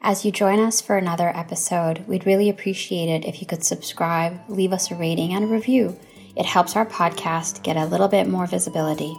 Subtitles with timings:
[0.00, 4.38] As you join us for another episode, we'd really appreciate it if you could subscribe,
[4.48, 5.98] leave us a rating, and a review.
[6.36, 9.12] It helps our podcast get a little bit more visibility.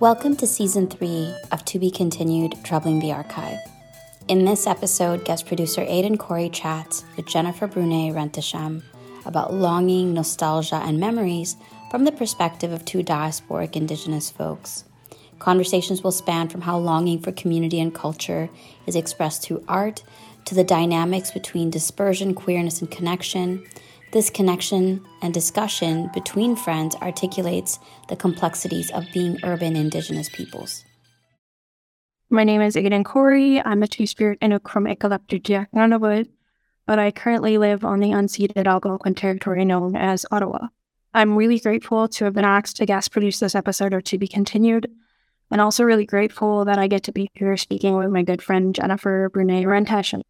[0.00, 3.60] Welcome to season three of To Be Continued Troubling the Archive.
[4.26, 8.82] In this episode, guest producer Aedan Corey chats with Jennifer Brunet Rentechem
[9.26, 11.56] about longing, nostalgia, and memories
[11.88, 14.82] from the perspective of two diasporic Indigenous folks.
[15.44, 18.48] Conversations will span from how longing for community and culture
[18.86, 20.02] is expressed through art
[20.46, 23.62] to the dynamics between dispersion, queerness, and connection.
[24.10, 27.78] This connection and discussion between friends articulates
[28.08, 30.82] the complexities of being urban Indigenous peoples.
[32.30, 33.60] My name is Aedan Corey.
[33.60, 36.26] I'm a Two Spirit Inuk from Iqaluit Nunavut,
[36.86, 40.68] but I currently live on the unceded Algonquin territory known as Ottawa.
[41.12, 44.26] I'm really grateful to have been asked to guest produce this episode or to be
[44.26, 44.90] continued,
[45.50, 48.74] and also really grateful that I get to be here speaking with my good friend
[48.74, 50.22] Jennifer Brunet Rentechem.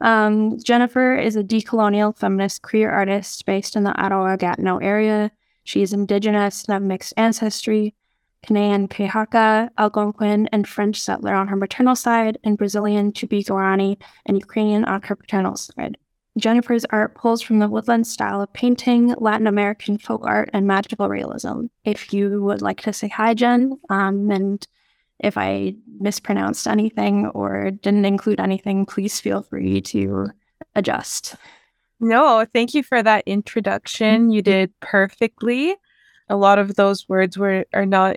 [0.00, 5.30] Um, Jennifer is a decolonial feminist queer artist based in the Ottawa Gatineau area.
[5.64, 7.94] She is Indigenous and of mixed ancestry,
[8.42, 14.84] Canadian Kehaka, Algonquin, and French settler on her maternal side, and Brazilian Tupi-Guarani and Ukrainian
[14.86, 15.98] on her paternal side.
[16.38, 21.08] Jennifer's art pulls from the woodland style of painting, Latin American folk art, and magical
[21.08, 21.66] realism.
[21.84, 24.66] If you would like to say hi, Jen, um, and
[25.18, 30.28] if I mispronounced anything or didn't include anything, please feel free to
[30.74, 31.36] adjust.
[31.98, 34.30] No, thank you for that introduction.
[34.30, 35.76] You did perfectly.
[36.28, 38.16] A lot of those words were are not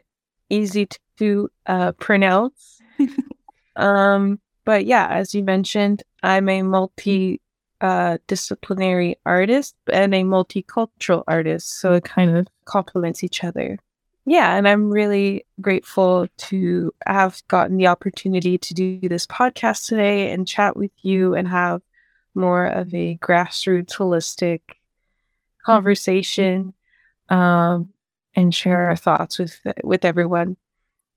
[0.49, 2.79] easy to uh, pronounce.
[3.75, 7.41] um, but yeah, as you mentioned, I'm a multi
[7.83, 13.77] uh, disciplinary artist and a multicultural artist, so it kind of complements each other.
[14.25, 20.31] Yeah, and I'm really grateful to have gotten the opportunity to do this podcast today
[20.31, 21.81] and chat with you and have
[22.35, 24.61] more of a grassroots holistic
[25.65, 26.73] conversation
[27.27, 27.89] um,
[28.33, 30.55] and share our thoughts with with everyone.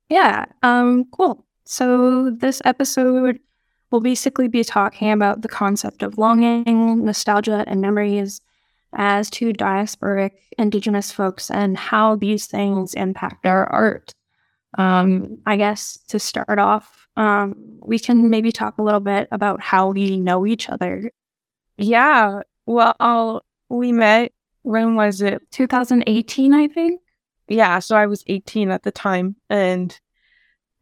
[0.09, 1.45] Yeah, um, cool.
[1.63, 3.39] So this episode
[3.91, 8.41] will basically be talking about the concept of longing, nostalgia, and memories
[8.93, 14.13] as two diasporic Indigenous folks and how these things impact our art.
[14.77, 19.61] Um, I guess to start off, um, we can maybe talk a little bit about
[19.61, 21.11] how we know each other.
[21.77, 22.41] Yeah.
[22.65, 24.33] Well, I'll, we met,
[24.63, 25.41] when was it?
[25.51, 27.01] 2018, I think.
[27.47, 27.79] Yeah.
[27.79, 29.97] So I was 18 at the time and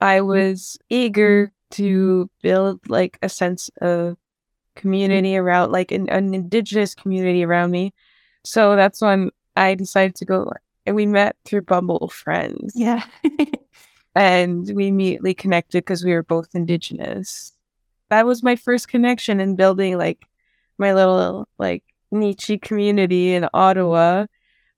[0.01, 1.83] I was eager Mm-hmm.
[1.83, 4.17] to build like a sense of
[4.75, 7.93] community around like an, an indigenous community around me.
[8.43, 10.51] So that's when I decided to go
[10.85, 12.73] and we met through Bumble Friends.
[12.75, 13.03] Yeah.
[14.15, 17.51] and we immediately connected because we were both indigenous.
[18.09, 20.25] That was my first connection in building like
[20.77, 24.27] my little like niche community in Ottawa.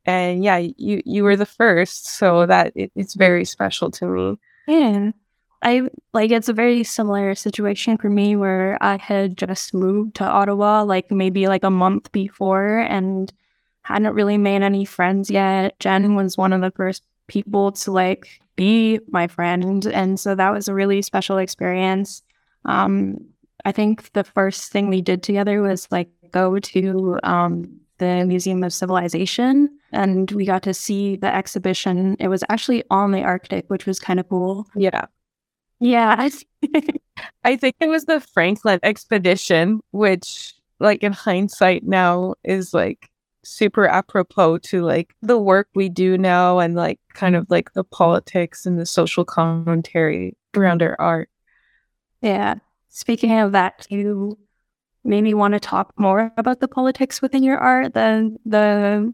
[0.05, 4.37] And yeah, you you were the first, so that it, it's very special to me.
[4.67, 5.11] Yeah.
[5.61, 10.23] I like it's a very similar situation for me where I had just moved to
[10.23, 13.31] Ottawa like maybe like a month before and
[13.81, 15.79] hadn't really made any friends yet.
[15.79, 20.53] Jen was one of the first people to like be my friend and so that
[20.53, 22.21] was a really special experience.
[22.65, 23.17] Um
[23.65, 28.63] I think the first thing we did together was like go to um the Museum
[28.63, 32.15] of Civilization and we got to see the exhibition.
[32.19, 34.67] It was actually on the Arctic, which was kind of cool.
[34.75, 35.07] Yeah.
[35.79, 36.29] Yeah.
[37.43, 43.09] I think it was the Franklin expedition, which, like, in hindsight now is like
[43.47, 47.83] super apropos to like the work we do now and like kind of like the
[47.83, 51.29] politics and the social commentary around our art.
[52.21, 52.55] Yeah.
[52.89, 54.37] Speaking of that, you
[55.05, 59.13] maybe want to talk more about the politics within your art, the the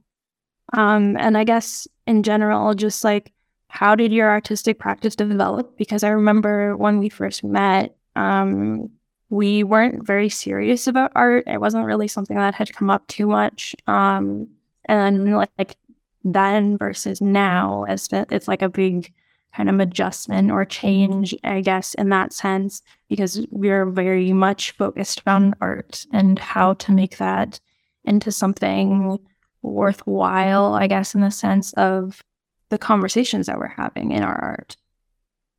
[0.73, 3.31] um and I guess in general, just like
[3.73, 5.75] how did your artistic practice develop?
[5.77, 8.91] Because I remember when we first met, um,
[9.31, 11.45] we weren't very serious about art.
[11.47, 13.75] It wasn't really something that had come up too much.
[13.87, 14.47] Um,
[14.85, 15.75] and like
[16.23, 19.11] then versus now, as it's like a big
[19.55, 25.23] kind of adjustment or change, I guess, in that sense, because we're very much focused
[25.25, 27.59] on art and how to make that
[28.05, 29.17] into something
[29.63, 32.23] worthwhile, I guess, in the sense of
[32.69, 34.77] the conversations that we're having in our art.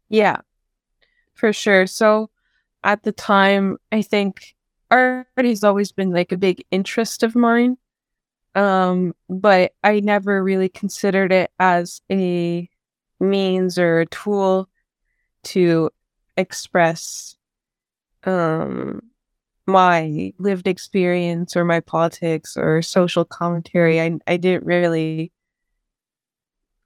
[0.09, 0.39] Yeah,
[1.35, 1.87] for sure.
[1.87, 2.31] So
[2.83, 4.55] at the time, I think
[4.91, 7.77] art has always been like a big interest of mine.
[8.55, 12.69] Um, but I never really considered it as a
[13.19, 14.69] means or a tool
[15.45, 15.91] to
[16.37, 17.37] express
[18.25, 19.01] um
[19.67, 24.01] my lived experience or my politics or social commentary.
[24.01, 25.33] I I didn't really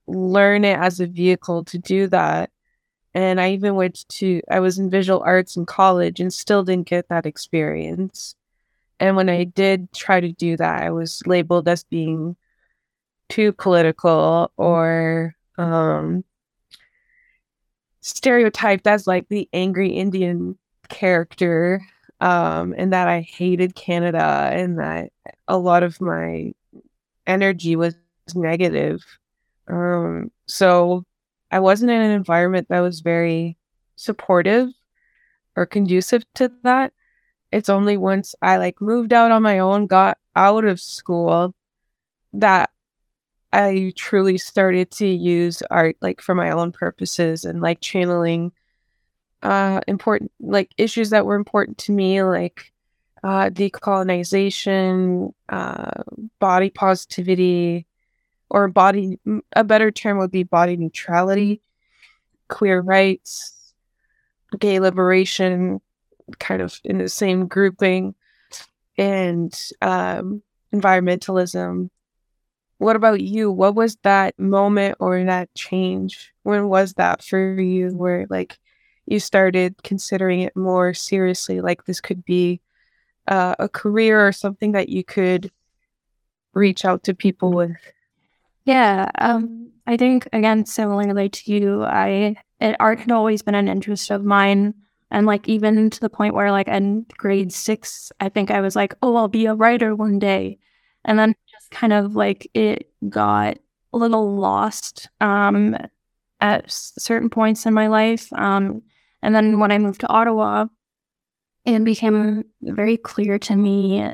[0.08, 2.50] learn it as a vehicle to do that.
[3.14, 6.88] And I even went to I was in visual arts in college and still didn't
[6.88, 8.34] get that experience.
[9.00, 12.36] And when I did try to do that, I was labeled as being
[13.28, 16.24] too political or um
[18.00, 20.58] stereotyped as like the angry Indian
[20.88, 21.82] character
[22.20, 25.12] um, and that I hated Canada and that
[25.46, 26.52] a lot of my
[27.26, 27.94] energy was
[28.34, 29.04] negative.
[29.68, 31.04] Um, so
[31.50, 33.56] I wasn't in an environment that was very
[33.96, 34.70] supportive
[35.56, 36.92] or conducive to that.
[37.52, 41.54] It's only once I like moved out on my own, got out of school,
[42.34, 42.70] that
[43.52, 48.52] I truly started to use art like for my own purposes and like channeling
[49.42, 52.72] uh important like issues that were important to me like
[53.22, 56.02] uh decolonization uh
[56.40, 57.86] body positivity
[58.50, 59.18] or body
[59.54, 61.60] a better term would be body neutrality
[62.48, 63.74] queer rights
[64.58, 65.80] gay liberation
[66.38, 68.14] kind of in the same grouping
[68.96, 70.42] and um
[70.74, 71.90] environmentalism.
[72.78, 73.50] What about you?
[73.50, 76.32] What was that moment or that change?
[76.42, 78.58] When was that for you where like
[79.06, 82.60] you started considering it more seriously like this could be
[83.26, 85.50] uh, a career or something that you could
[86.54, 87.76] reach out to people with
[88.68, 93.68] yeah um, i think again similarly to you i it, art had always been an
[93.68, 94.74] interest of mine
[95.10, 98.76] and like even to the point where like in grade six i think i was
[98.76, 100.58] like oh i'll be a writer one day
[101.04, 103.56] and then just kind of like it got
[103.94, 105.74] a little lost um,
[106.40, 108.82] at certain points in my life um,
[109.22, 110.66] and then when I moved to Ottawa,
[111.64, 114.12] it became very clear to me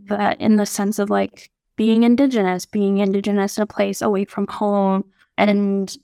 [0.00, 4.46] that, in the sense of like being Indigenous, being Indigenous in a place away from
[4.46, 5.04] home,
[5.36, 5.96] and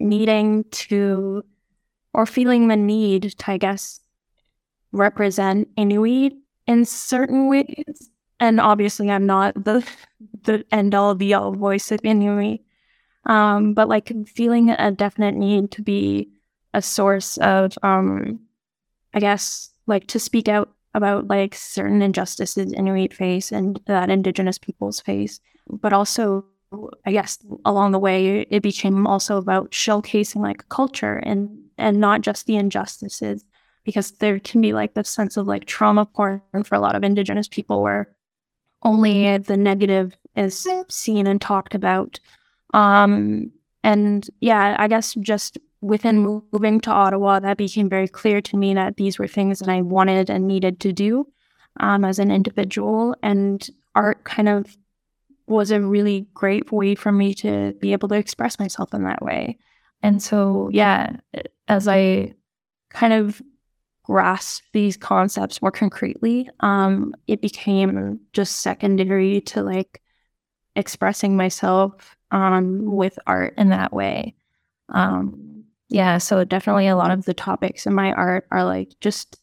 [0.00, 1.44] needing to,
[2.12, 4.00] or feeling the need to, I guess,
[4.92, 6.34] represent Inuit
[6.66, 8.10] in certain ways.
[8.40, 9.86] And obviously, I'm not the
[10.42, 12.60] the end all be all voice of Inuit,
[13.24, 16.30] um, but like feeling a definite need to be
[16.74, 18.40] a source of, um,
[19.14, 24.58] I guess, like to speak out about like certain injustices Inuit face and that Indigenous
[24.58, 26.44] peoples face, but also,
[27.04, 32.22] I guess, along the way, it became also about showcasing like culture and and not
[32.22, 33.44] just the injustices,
[33.84, 37.04] because there can be like this sense of like trauma porn for a lot of
[37.04, 38.08] Indigenous people where
[38.82, 42.18] only the negative is seen and talked about.
[42.72, 43.52] Um,
[43.84, 48.74] and yeah, I guess just within moving to Ottawa, that became very clear to me
[48.74, 51.26] that these were things that I wanted and needed to do
[51.80, 53.14] um, as an individual.
[53.22, 54.76] And art kind of
[55.46, 59.22] was a really great way for me to be able to express myself in that
[59.22, 59.58] way.
[60.02, 61.16] And so, yeah,
[61.68, 62.34] as I
[62.90, 63.40] kind of
[64.02, 70.00] grasp these concepts more concretely, um, it became just secondary to like
[70.76, 74.34] expressing myself um, with art in that way.
[74.90, 75.45] Um,
[75.96, 79.40] yeah, so definitely a lot of the topics in my art are like just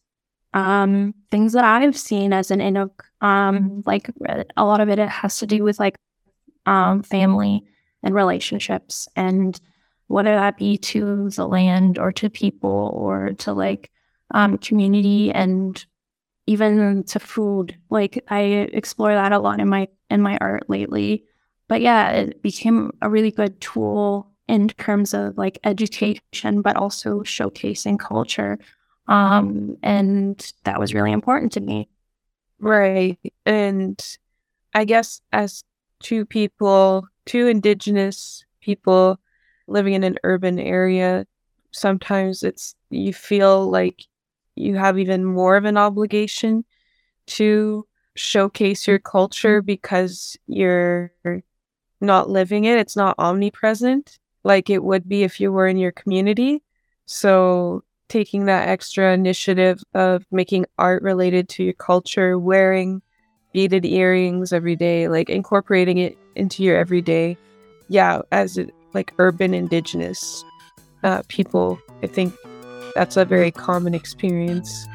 [0.54, 2.92] um, things that I've seen as an Inuk.
[3.22, 4.12] Um, like
[4.56, 5.96] a lot of it, it has to do with like
[6.68, 7.64] um, family
[8.04, 9.60] and relationships, and
[10.06, 13.90] whether that be to the land or to people or to like
[14.30, 15.84] um, community and
[16.46, 17.76] even to food.
[17.90, 21.26] Like I explore that a lot in my in my art lately.
[21.68, 27.22] But yeah, it became a really good tool in terms of like education, but also
[27.22, 28.60] showcasing culture.
[29.08, 31.90] Um, and that was really important to me.
[32.60, 33.18] Right.
[33.46, 34.00] And
[34.74, 35.64] I guess as
[36.02, 39.20] two people, two Indigenous people
[39.68, 41.26] living in an urban area,
[41.72, 44.06] sometimes it's, you feel like
[44.56, 46.64] you have even more of an obligation
[47.26, 51.12] to showcase your culture because you're
[52.00, 55.92] not living it, it's not omnipresent like it would be if you were in your
[55.92, 56.62] community.
[57.06, 63.02] So, taking that extra initiative of making art related to your culture, wearing
[63.54, 67.38] beaded earrings every day, like incorporating it into your everyday.
[67.90, 70.44] Yeah, as it, like urban indigenous
[71.04, 72.34] uh, people, I think
[72.96, 74.88] that's a very common experience.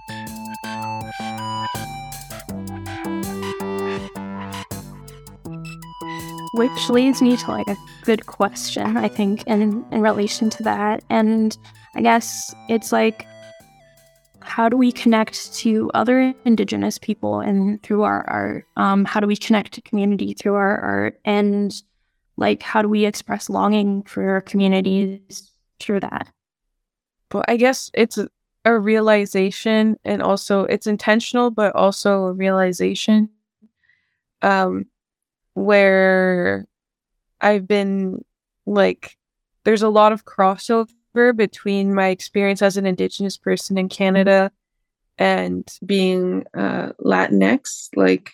[6.55, 11.05] Which leads me to like a good question, I think, in in relation to that.
[11.11, 11.57] And
[11.95, 13.27] I guess it's like,
[14.41, 18.67] how do we connect to other Indigenous people and through our art?
[18.77, 21.21] Um, how do we connect to community through our art?
[21.25, 21.75] And
[22.37, 25.51] like, how do we express longing for our communities
[25.81, 26.29] through that?
[27.33, 28.19] Well, I guess it's
[28.65, 33.31] a realization and also it's intentional, but also a realization
[34.43, 34.87] um,
[35.65, 36.67] where
[37.41, 38.25] I've been
[38.67, 39.17] like,
[39.65, 44.53] there's a lot of crossover between my experience as an Indigenous person in Canada
[45.19, 48.33] and being uh, Latinx, like,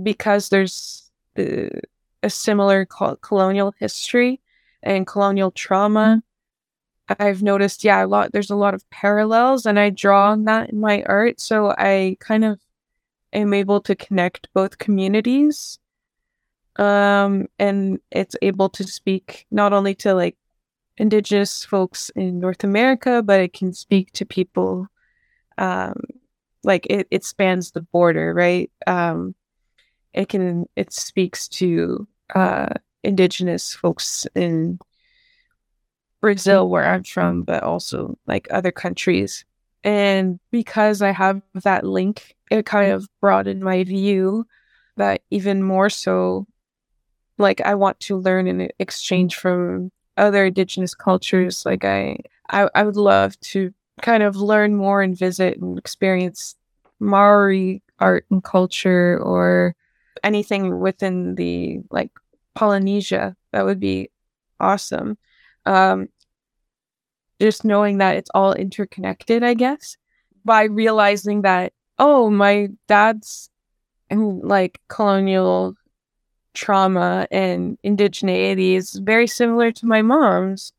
[0.00, 1.82] because there's the,
[2.22, 4.40] a similar co- colonial history
[4.82, 6.22] and colonial trauma.
[7.18, 8.30] I've noticed, yeah, a lot.
[8.32, 11.40] There's a lot of parallels, and I draw on that in my art.
[11.40, 12.60] So I kind of
[13.32, 15.79] am able to connect both communities
[16.76, 20.36] um and it's able to speak not only to like
[20.96, 24.86] indigenous folks in north america but it can speak to people
[25.58, 25.94] um
[26.62, 28.70] like it, it spans the border right?
[28.86, 29.34] Um
[30.12, 32.68] it can it speaks to uh
[33.02, 34.78] indigenous folks in
[36.20, 39.44] brazil where i'm from but also like other countries.
[39.82, 44.46] And because i have that link it kind of broadened my view
[44.96, 46.46] that even more so
[47.40, 51.64] like I want to learn and exchange from other indigenous cultures.
[51.64, 52.18] Like I,
[52.50, 56.56] I, I would love to kind of learn more and visit and experience
[57.00, 59.74] Maori art and culture or
[60.22, 62.10] anything within the like
[62.54, 63.36] Polynesia.
[63.52, 64.10] That would be
[64.58, 65.18] awesome.
[65.66, 66.08] Um,
[67.40, 69.96] just knowing that it's all interconnected, I guess,
[70.44, 73.48] by realizing that, oh, my dad's
[74.10, 75.74] like colonial
[76.54, 80.72] trauma and indigeneity is very similar to my mom's.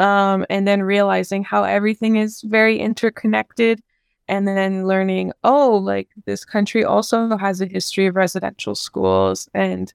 [0.00, 3.80] Um, and then realizing how everything is very interconnected
[4.26, 9.94] and then learning, oh, like this country also has a history of residential schools and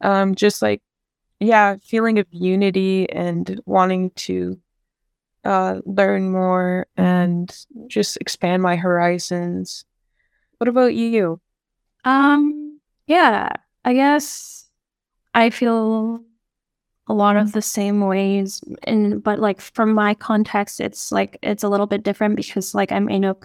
[0.00, 0.80] um, just like,
[1.40, 4.60] yeah, feeling of unity and wanting to
[5.44, 9.84] uh, learn more and just expand my horizons.
[10.58, 11.40] What about you?
[12.04, 13.48] Um, yeah,
[13.84, 14.66] I guess
[15.34, 16.20] I feel
[17.08, 21.64] a lot of the same ways and but like from my context it's like it's
[21.64, 23.42] a little bit different because like I'm Inuk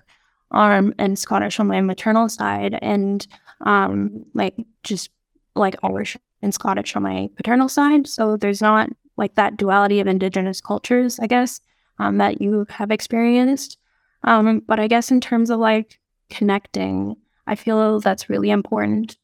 [0.51, 3.25] um and Scottish on my maternal side and
[3.62, 5.10] um like just
[5.56, 8.08] like Irish and Scottish on my paternal side.
[8.08, 11.60] So there's not like that duality of indigenous cultures, I guess,
[12.00, 13.77] um, that you have experienced.
[14.24, 17.15] Um, but I guess in terms of like connecting,
[17.48, 19.17] I feel that's really important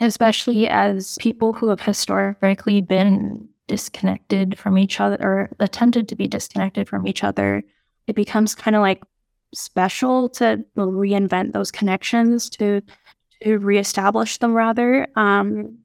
[0.00, 6.26] especially as people who have historically been disconnected from each other or attempted to be
[6.26, 7.62] disconnected from each other,
[8.06, 9.02] it becomes kind of like
[9.54, 12.80] special to reinvent those connections to
[13.42, 15.06] to reestablish them rather.
[15.16, 15.78] Um,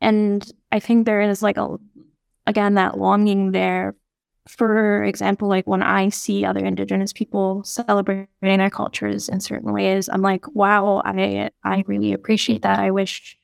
[0.00, 1.76] and I think there is like a
[2.46, 3.94] again that longing there.
[4.48, 10.08] For example, like when I see other Indigenous people celebrating their cultures in certain ways,
[10.08, 12.80] I'm like, wow, I I really appreciate that.
[12.80, 13.38] I wish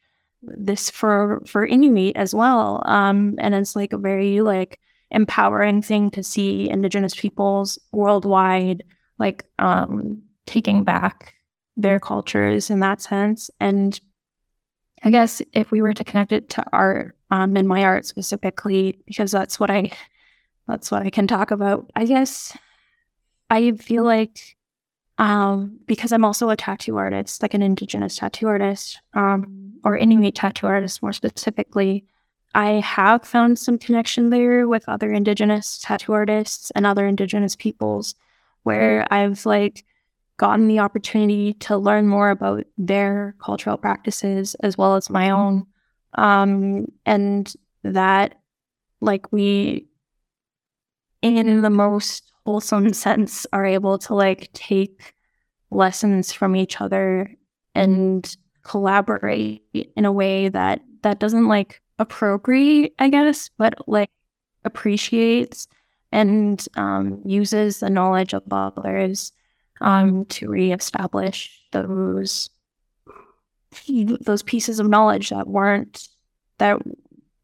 [0.57, 2.83] this for for Inuit as well.
[2.87, 4.79] Um, and it's like a very like
[5.11, 8.85] empowering thing to see Indigenous peoples worldwide
[9.19, 11.35] like um, taking back
[11.77, 13.51] their cultures in that sense.
[13.61, 13.99] And
[15.03, 18.99] I guess if we were to connect it to art, um, and my art specifically,
[19.07, 19.91] because that's what I
[20.67, 21.91] that's what I can talk about.
[21.95, 22.57] I guess
[23.51, 24.57] I feel like
[25.19, 30.35] um, because I'm also a tattoo artist, like an indigenous tattoo artist, um, or Inuit
[30.35, 32.05] tattoo artist more specifically.
[32.55, 38.15] I have found some connection there with other indigenous tattoo artists and other indigenous peoples
[38.63, 39.85] where I've like
[40.37, 45.67] gotten the opportunity to learn more about their cultural practices as well as my own.
[46.15, 48.37] Um, and that
[49.01, 49.87] like we
[51.23, 55.15] in the most wholesome sense are able to like take
[55.71, 57.31] lessons from each other
[57.75, 64.11] and collaborate in a way that that doesn't like appropriate, I guess, but like
[64.65, 65.69] appreciates
[66.13, 69.33] and um, uses the knowledge of others
[69.81, 72.51] um, to reestablish those
[74.21, 76.09] those pieces of knowledge that weren't
[76.57, 76.81] that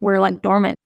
[0.00, 0.78] were like dormant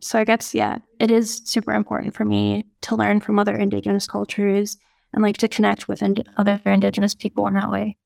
[0.00, 4.06] so I guess, yeah, it is super important for me to learn from other Indigenous
[4.06, 4.76] cultures
[5.12, 7.96] and like to connect with ind- other Indigenous people in that way.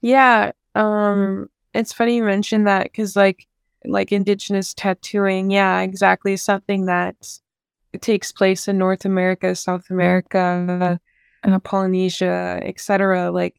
[0.00, 0.52] Yeah.
[0.74, 3.46] Um, it's funny you mentioned that because, like,
[3.84, 6.36] like Indigenous tattooing, yeah, exactly.
[6.36, 7.16] Something that
[8.00, 10.98] takes place in North America, South America,
[11.44, 13.30] uh, Polynesia, etc.
[13.30, 13.56] Like,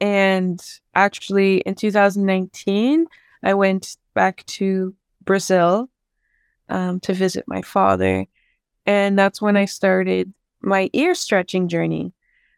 [0.00, 0.60] and
[0.94, 3.06] actually in 2019,
[3.42, 4.94] I went back to
[5.24, 5.88] Brazil
[6.70, 8.26] um, to visit my father,
[8.86, 12.12] and that's when I started my ear stretching journey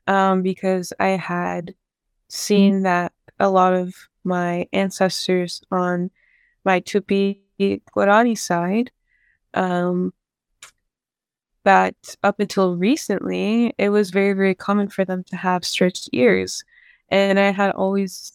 [0.07, 1.75] um, because I had
[2.28, 6.11] seen that a lot of my ancestors on
[6.64, 8.90] my Tupi Guarani side
[9.54, 10.12] um,
[11.64, 16.64] that up until recently, it was very, very common for them to have stretched ears.
[17.09, 18.33] And I had always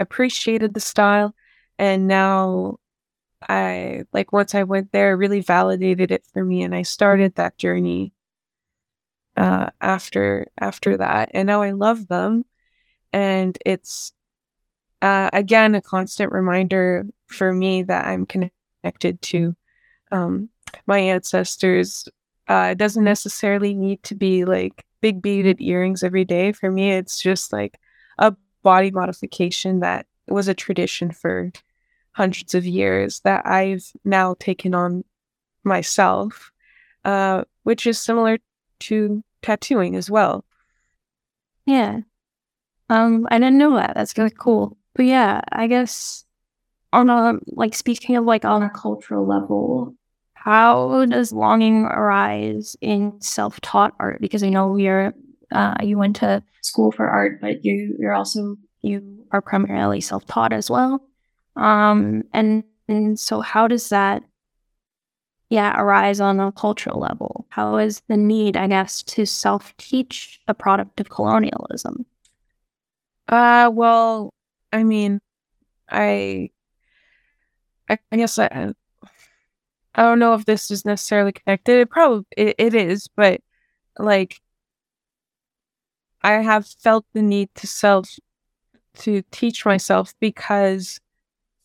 [0.00, 1.34] appreciated the style.
[1.78, 2.78] And now
[3.48, 6.62] I, like, once I went there, really validated it for me.
[6.62, 8.12] And I started that journey
[9.36, 11.30] uh, after after that.
[11.34, 12.44] And now I love them.
[13.12, 14.12] And it's,
[15.02, 19.56] uh, again, a constant reminder for me that I'm connected to
[20.12, 20.48] um,
[20.86, 22.08] my ancestors
[22.48, 26.52] uh, it doesn't necessarily need to be like big beaded earrings every day.
[26.52, 27.78] For me, it's just like
[28.18, 31.52] a body modification that was a tradition for
[32.14, 35.04] hundreds of years that I've now taken on
[35.64, 36.52] myself,
[37.04, 38.38] uh, which is similar
[38.80, 40.44] to tattooing as well.
[41.66, 42.00] Yeah.
[42.88, 43.94] Um, I didn't know that.
[43.94, 44.76] That's really cool.
[44.94, 46.24] But yeah, I guess
[46.92, 49.94] on a like speaking of like on a cultural level,
[50.34, 54.20] how does longing arise in self-taught art?
[54.20, 55.12] Because I know you're
[55.50, 60.52] uh, you went to school for art, but you you're also you are primarily self-taught
[60.52, 61.02] as well.
[61.56, 64.22] Um, and and so how does that
[65.50, 67.46] yeah arise on a cultural level?
[67.50, 72.06] How is the need, I guess, to self-teach a product of colonialism?
[73.28, 74.34] Uh, well,
[74.72, 75.20] I mean,
[75.88, 76.50] I
[77.88, 78.72] I, guess I
[79.94, 81.80] I don't know if this is necessarily connected.
[81.80, 83.40] It probably it, it is, but
[83.98, 84.40] like
[86.22, 88.18] I have felt the need to self
[88.98, 91.00] to teach myself because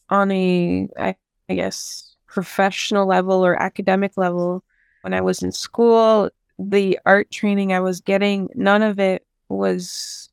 [0.10, 1.16] on a I,
[1.50, 4.64] I guess professional level or academic level
[5.02, 10.30] when I was in school, the art training I was getting, none of it was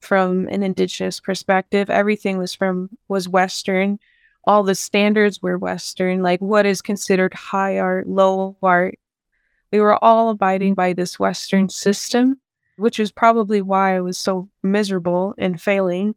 [0.00, 1.90] from an indigenous perspective.
[1.90, 3.98] Everything was from was Western
[4.44, 8.98] all the standards were Western, like what is considered high art, low art.
[9.72, 12.40] We were all abiding by this Western system,
[12.76, 16.14] which is probably why I was so miserable and failing.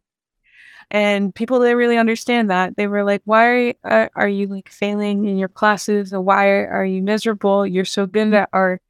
[0.93, 2.77] And people didn't really understand that.
[2.77, 6.13] They were like, why are, are you like failing in your classes?
[6.13, 7.65] And why are you miserable?
[7.65, 8.81] You're so good at art.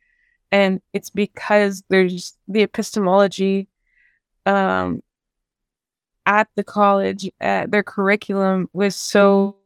[0.51, 3.69] And it's because there's the epistemology
[4.45, 5.01] um,
[6.25, 9.57] at the college, their curriculum was so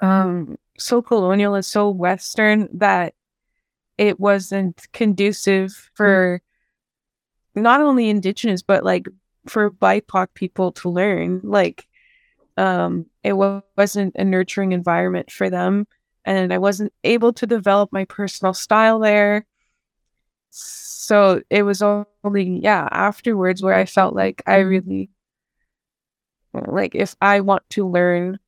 [0.00, 3.14] um so colonial and so western that
[3.96, 6.40] it wasn't conducive for
[7.56, 9.08] not only indigenous but like
[9.48, 11.86] for bipoc people to learn like
[12.56, 15.86] um it w- wasn't a nurturing environment for them
[16.24, 19.46] and i wasn't able to develop my personal style there.
[20.50, 25.10] So it was only yeah afterwards where i felt like i really
[26.66, 28.38] like if I want to learn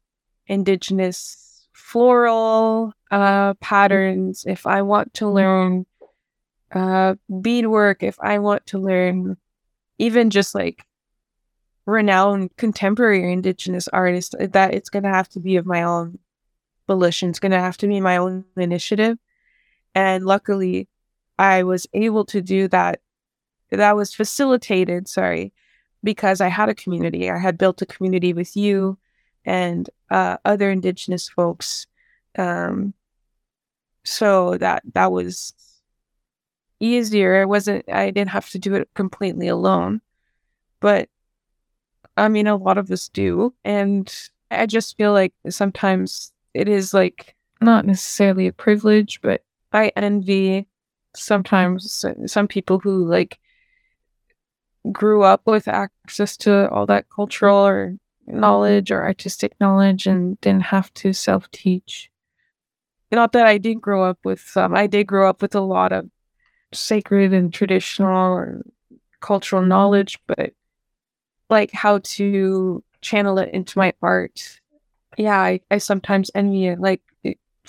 [0.47, 5.87] indigenous floral uh, patterns, if I want to learn
[6.73, 9.37] uh, beadwork, if I want to learn
[9.99, 10.85] even just like
[11.91, 16.19] renowned contemporary indigenous artists, uh, that it's going to have to be of my own
[16.87, 17.31] volition.
[17.31, 19.19] It's going to have to be my own initiative.
[19.95, 20.89] And luckily,
[21.39, 23.01] I was able to do that.
[23.71, 25.53] That was facilitated, sorry,
[26.03, 27.31] because I had a community.
[27.31, 28.99] I had built a community with you
[29.45, 31.87] and uh, other Indigenous folks.
[32.37, 32.95] Um,
[34.05, 35.55] so that that was
[36.81, 37.43] easier.
[37.43, 37.89] It wasn't.
[37.89, 40.01] I didn't have to do it completely alone.
[40.81, 41.09] But
[42.21, 44.13] I mean, a lot of us do, and
[44.51, 50.69] I just feel like sometimes it is like not necessarily a privilege, but I envy
[51.17, 53.39] sometimes some people who like
[54.93, 60.65] grew up with access to all that cultural or knowledge or artistic knowledge and didn't
[60.65, 62.11] have to self teach.
[63.11, 65.93] Not that I didn't grow up with some, I did grow up with a lot
[65.93, 66.11] of
[66.73, 68.63] sacred and traditional or
[69.21, 70.53] cultural knowledge, but
[71.51, 74.61] like how to channel it into my art.
[75.19, 76.81] Yeah, I, I sometimes envy it.
[76.81, 77.03] Like,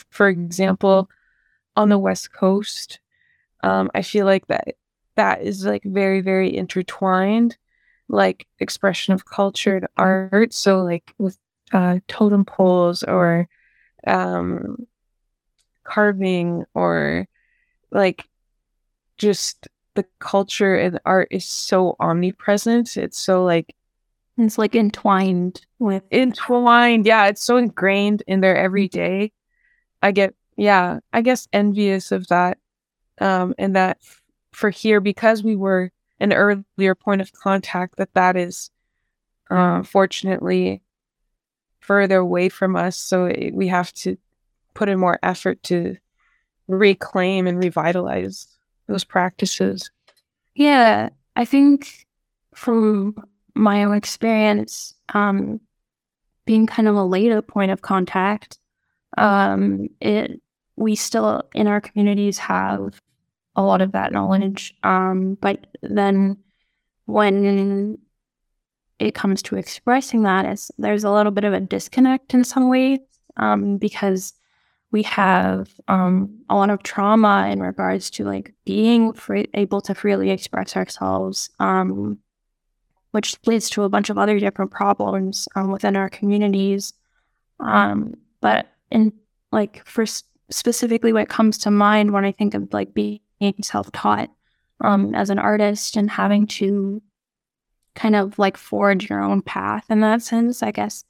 [0.09, 1.09] for example,
[1.75, 2.99] on the West Coast,
[3.63, 4.75] um, I feel like that
[5.15, 7.57] that is like very very intertwined
[8.07, 11.37] like expression of culture and art so like with
[11.73, 13.47] uh, totem poles or
[14.07, 14.87] um,
[15.83, 17.27] carving or
[17.91, 18.27] like
[19.17, 19.67] just
[20.01, 22.97] the culture and art is so omnipresent.
[22.97, 23.75] It's so like
[24.37, 27.05] it's like entwined with entwined.
[27.05, 29.31] Yeah, it's so ingrained in there every day.
[30.01, 32.57] I get yeah, I guess envious of that.
[33.19, 33.99] Um, and that
[34.51, 38.71] for here because we were an earlier point of contact, that that is
[39.49, 40.81] uh, fortunately
[41.79, 42.97] further away from us.
[42.97, 44.17] So it, we have to
[44.73, 45.97] put in more effort to
[46.67, 48.47] reclaim and revitalize
[48.87, 49.91] those practices.
[50.55, 52.05] Yeah, I think
[52.53, 53.15] from
[53.55, 55.59] my own experience, um,
[56.45, 58.57] being kind of a later point of contact,
[59.17, 60.41] um, it
[60.75, 62.99] we still in our communities have
[63.55, 64.73] a lot of that knowledge.
[64.83, 66.37] Um, but then
[67.05, 67.97] when
[68.99, 72.99] it comes to expressing that, there's a little bit of a disconnect in some ways
[73.37, 74.33] um, because
[74.91, 79.95] we have um, a lot of trauma in regards to like being free, able to
[79.95, 82.19] freely express ourselves, um,
[83.11, 86.93] which leads to a bunch of other different problems um, within our communities.
[87.59, 89.13] Um, but in
[89.51, 90.05] like for
[90.49, 93.19] specifically, what comes to mind when I think of like being
[93.61, 94.29] self-taught
[94.81, 97.01] um, as an artist and having to
[97.95, 101.05] kind of like forge your own path in that sense, I guess.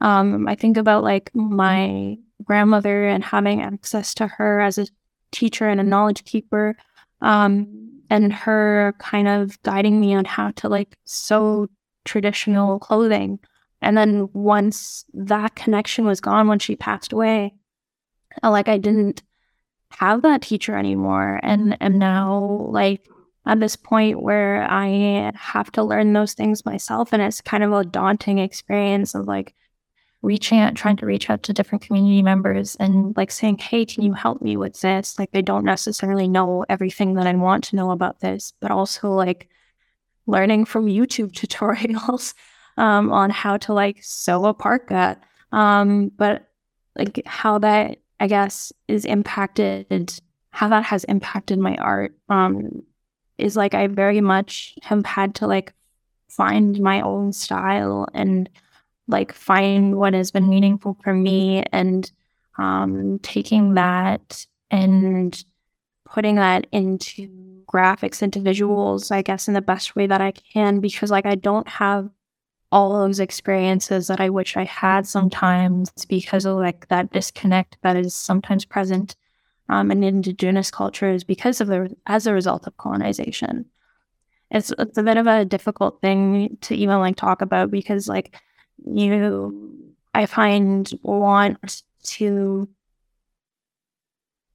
[0.00, 4.86] Um, I think about like my grandmother and having access to her as a
[5.30, 6.76] teacher and a knowledge keeper,
[7.20, 11.68] um, and her kind of guiding me on how to like sew
[12.04, 13.38] traditional clothing.
[13.80, 17.54] And then once that connection was gone, when she passed away,
[18.42, 19.22] like I didn't
[19.90, 23.06] have that teacher anymore, and am now like
[23.44, 27.72] at this point where I have to learn those things myself, and it's kind of
[27.72, 29.54] a daunting experience of like
[30.22, 34.02] reaching out, trying to reach out to different community members and like saying, Hey, can
[34.04, 35.18] you help me with this?
[35.18, 39.10] Like, they don't necessarily know everything that I want to know about this, but also
[39.10, 39.48] like
[40.26, 42.34] learning from YouTube tutorials
[42.76, 45.18] um, on how to like sew a parka.
[45.50, 46.48] Um, but
[46.96, 52.82] like how that, I guess, is impacted, how that has impacted my art um,
[53.38, 55.74] is like I very much have had to like
[56.28, 58.48] find my own style and
[59.12, 62.10] like find what has been meaningful for me and
[62.58, 65.44] um, taking that and
[66.04, 67.28] putting that into
[67.72, 71.34] graphics into visuals i guess in the best way that i can because like i
[71.34, 72.10] don't have
[72.70, 77.96] all those experiences that i wish i had sometimes because of like that disconnect that
[77.96, 79.14] is sometimes present
[79.72, 83.64] um, in indigenous cultures because of the as a result of colonization.
[84.50, 88.36] It's, it's a bit of a difficult thing to even like talk about because like
[88.84, 92.68] you, I find, want to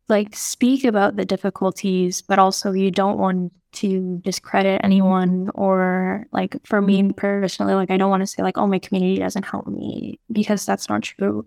[0.09, 6.55] like speak about the difficulties, but also you don't want to discredit anyone or like
[6.65, 9.67] for me personally, like I don't want to say like, oh, my community doesn't help
[9.67, 11.45] me because that's not true.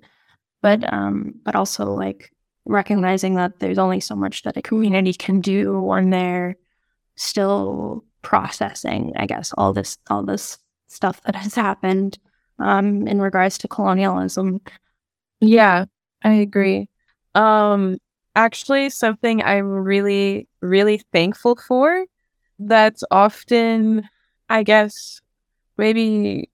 [0.63, 2.33] But um, but also like
[2.67, 6.57] recognizing that there's only so much that a community can do when they're
[7.17, 12.19] still processing, I guess, all this all this stuff that has happened
[12.61, 14.61] um, in regards to colonialism.
[15.41, 15.87] Yeah,
[16.23, 16.89] I agree.
[17.35, 17.99] Um,
[18.37, 22.05] actually, something I'm really, really thankful for
[22.59, 24.09] that's often,
[24.49, 25.21] I guess,
[25.77, 26.51] maybe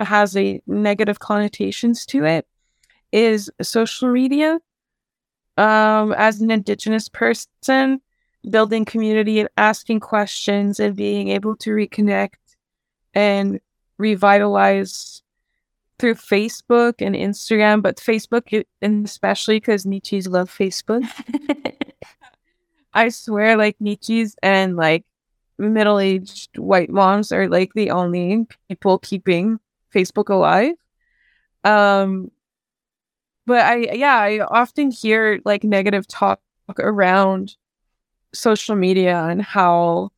[0.00, 2.46] has a negative connotations to it
[3.12, 4.58] is social media.
[5.56, 8.00] Um, as an Indigenous person,
[8.48, 12.36] building community and asking questions and being able to reconnect
[13.14, 13.60] and
[14.00, 15.22] revitalize
[15.98, 21.06] through Facebook and Instagram, but Facebook, and especially because Nichis love Facebook.
[22.94, 25.04] I swear, like Nichis and like
[25.58, 29.60] middle aged white moms are like the only people keeping
[29.94, 30.74] Facebook alive.
[31.62, 32.30] Um,
[33.46, 36.40] but I, yeah, I often hear like negative talk
[36.78, 37.56] around
[38.32, 40.10] social media and how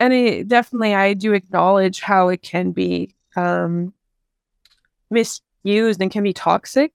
[0.00, 3.92] and it, definitely I do acknowledge how it can be um,
[5.10, 6.92] misused and can be toxic.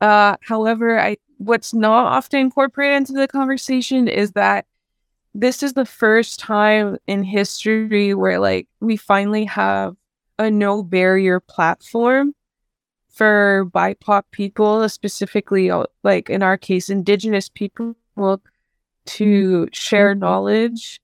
[0.00, 4.66] Uh, however, I what's not often incorporated into the conversation is that
[5.34, 9.94] this is the first time in history where like we finally have
[10.38, 12.34] a no barrier platform
[13.08, 17.96] for BIPOC people, specifically uh, like in our case, Indigenous people,
[19.06, 21.00] to share knowledge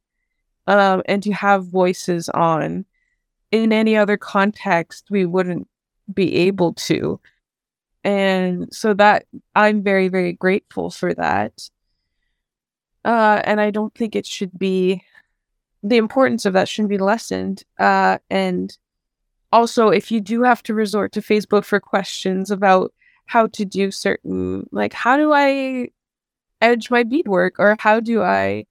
[0.67, 2.85] um, and to have voices on.
[3.51, 5.69] In any other context, we wouldn't
[6.13, 7.21] be able to.
[8.03, 11.71] And so that I'm very, very grateful for that.
[13.05, 15.03] Uh, and I don't think it should be
[15.83, 17.63] the importance of that shouldn't be lessened.
[17.79, 18.77] Uh, and
[19.53, 22.93] also, if you do have to resort to Facebook for questions about
[23.27, 25.89] how to do certain, like, how do I
[26.61, 28.67] edge my beadwork or how do I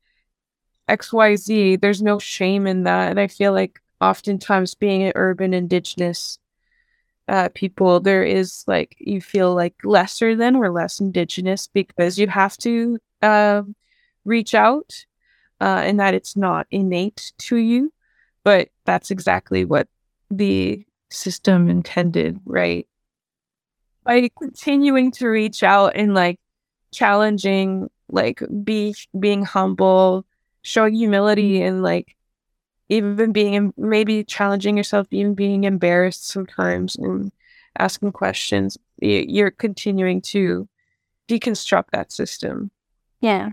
[0.89, 3.09] XYZ, there's no shame in that.
[3.09, 6.39] And I feel like oftentimes being an urban indigenous
[7.27, 12.27] uh, people, there is like, you feel like lesser than or less indigenous because you
[12.27, 13.61] have to uh,
[14.25, 15.05] reach out
[15.61, 17.93] uh, and that it's not innate to you.
[18.43, 19.87] But that's exactly what
[20.29, 22.87] the system intended, right?
[24.03, 26.39] By continuing to reach out and like
[26.91, 30.25] challenging, like be being humble,
[30.63, 31.67] showing humility, mm-hmm.
[31.67, 32.15] and like
[32.89, 37.31] even being maybe challenging yourself, even being embarrassed sometimes, and
[37.77, 38.77] asking questions.
[38.99, 40.67] You're continuing to
[41.27, 42.71] deconstruct that system.
[43.21, 43.49] Yeah.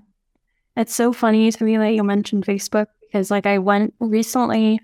[0.76, 4.80] It's so funny to me that you mentioned Facebook because, like, I went recently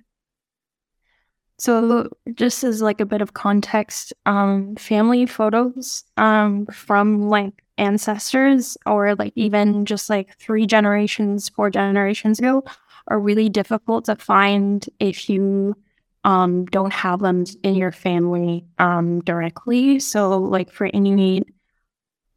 [1.59, 8.77] so just as like a bit of context, um, family photos um, from like ancestors
[8.87, 12.64] or like even just like three generations, four generations ago
[13.09, 15.75] are really difficult to find if you
[16.25, 20.01] um, don't have them in your family um, directly.
[20.01, 21.42] So like for any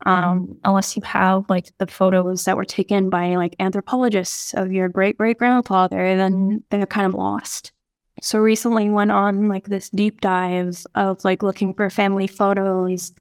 [0.06, 4.88] um, unless you have like the photos that were taken by like anthropologists of your
[4.88, 7.74] great great grandfather, then they're kind of lost.
[8.22, 13.14] So recently went on like this deep dives of like looking for family photos.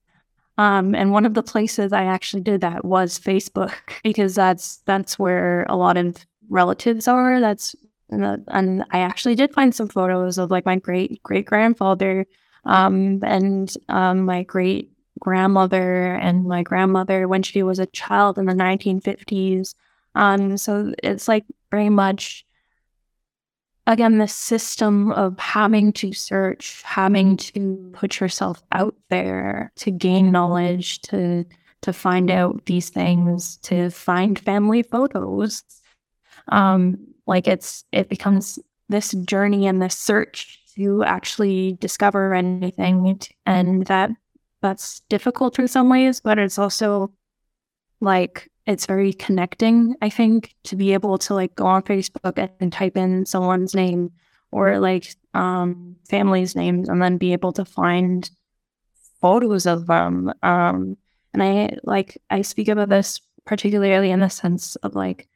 [0.56, 5.18] Um, and one of the places I actually did that was Facebook because that's that's
[5.18, 6.16] where a lot of
[6.48, 7.40] relatives are.
[7.40, 7.76] That's
[8.10, 12.26] and I actually did find some photos of like my great great grandfather
[12.64, 18.46] um, and um, my great grandmother and my grandmother when she was a child in
[18.46, 19.74] the 1950s.
[20.14, 22.44] Um, so it's like very much
[23.88, 30.30] again, the system of having to search, having to put yourself out there to gain
[30.30, 31.44] knowledge, to
[31.80, 35.64] to find out these things, to find family photos.
[36.48, 43.86] Um, like it's it becomes this journey and this search to actually discover anything, and
[43.86, 44.10] that
[44.60, 47.10] that's difficult in some ways, but it's also
[48.00, 52.70] like it's very connecting, I think, to be able to like go on Facebook and
[52.70, 54.12] type in someone's name
[54.52, 58.30] or like um family's names and then be able to find
[59.22, 60.32] photos of them.
[60.42, 60.98] Um
[61.32, 65.28] and I like I speak about this particularly in the sense of like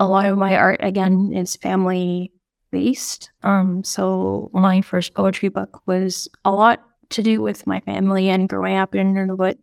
[0.00, 2.32] a lot of my art again is family
[2.72, 3.30] based.
[3.44, 8.48] Um so my first poetry book was a lot to do with my family and
[8.48, 9.58] growing up in Nunavut.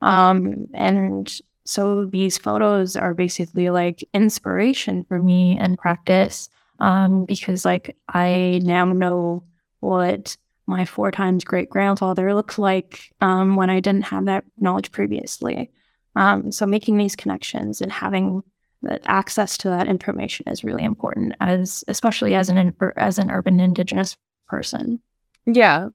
[0.00, 1.32] Um and
[1.64, 6.48] so these photos are basically like inspiration for me and practice
[6.80, 9.44] um, because like I now know
[9.80, 14.92] what my four times great grandfather looked like um, when I didn't have that knowledge
[14.92, 15.70] previously.
[16.16, 18.42] Um, so making these connections and having
[18.82, 23.58] that access to that information is really important, as especially as an as an urban
[23.60, 25.00] indigenous person.
[25.46, 25.88] Yeah,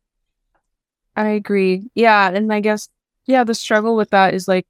[1.15, 1.89] I agree.
[1.93, 2.89] Yeah, and I guess
[3.25, 4.65] yeah, the struggle with that is like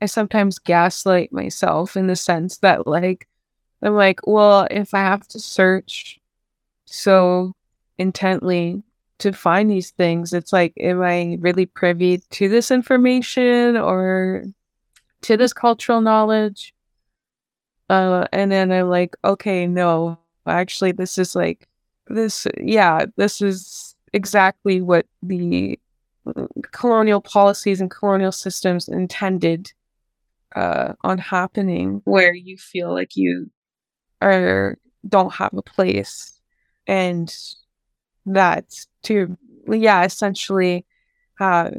[0.00, 3.26] I sometimes gaslight myself in the sense that like
[3.82, 6.18] I'm like, well, if I have to search
[6.86, 7.52] so
[7.98, 8.82] intently
[9.18, 14.44] to find these things, it's like, am I really privy to this information or
[15.22, 16.74] to this cultural knowledge?
[17.88, 21.68] Uh, and then I'm like, okay, no, actually, this is like,
[22.08, 25.78] this, yeah, this is exactly what the
[26.26, 29.72] uh, colonial policies and colonial systems intended
[30.56, 33.50] uh, on happening where you feel like you
[34.20, 36.40] are don't have a place.
[36.88, 37.32] And
[38.24, 39.36] that to
[39.68, 40.84] yeah essentially
[41.38, 41.74] have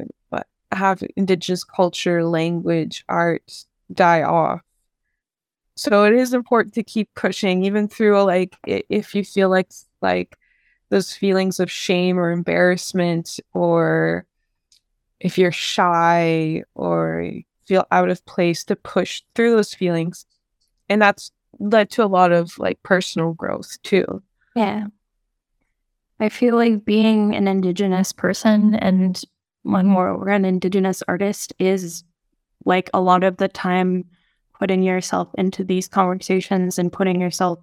[0.72, 4.60] have indigenous culture language art die off.
[5.76, 9.70] So it is important to keep pushing even through like if you feel like
[10.02, 10.36] like
[10.90, 14.26] those feelings of shame or embarrassment or
[15.20, 17.30] if you're shy or
[17.68, 20.26] feel out of place to push through those feelings.
[20.88, 24.22] And that's led to a lot of like personal growth too.
[24.56, 24.86] Yeah.
[26.18, 29.22] I feel like being an Indigenous person and
[29.62, 32.04] one more an Indigenous artist is
[32.64, 34.04] like a lot of the time
[34.58, 37.60] putting yourself into these conversations and putting yourself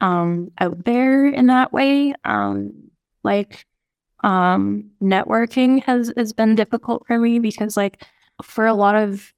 [0.00, 2.14] um, out there in that way.
[2.24, 2.72] Um,
[3.22, 3.66] like
[4.22, 8.02] um, networking has has been difficult for me because like
[8.42, 9.32] for a lot of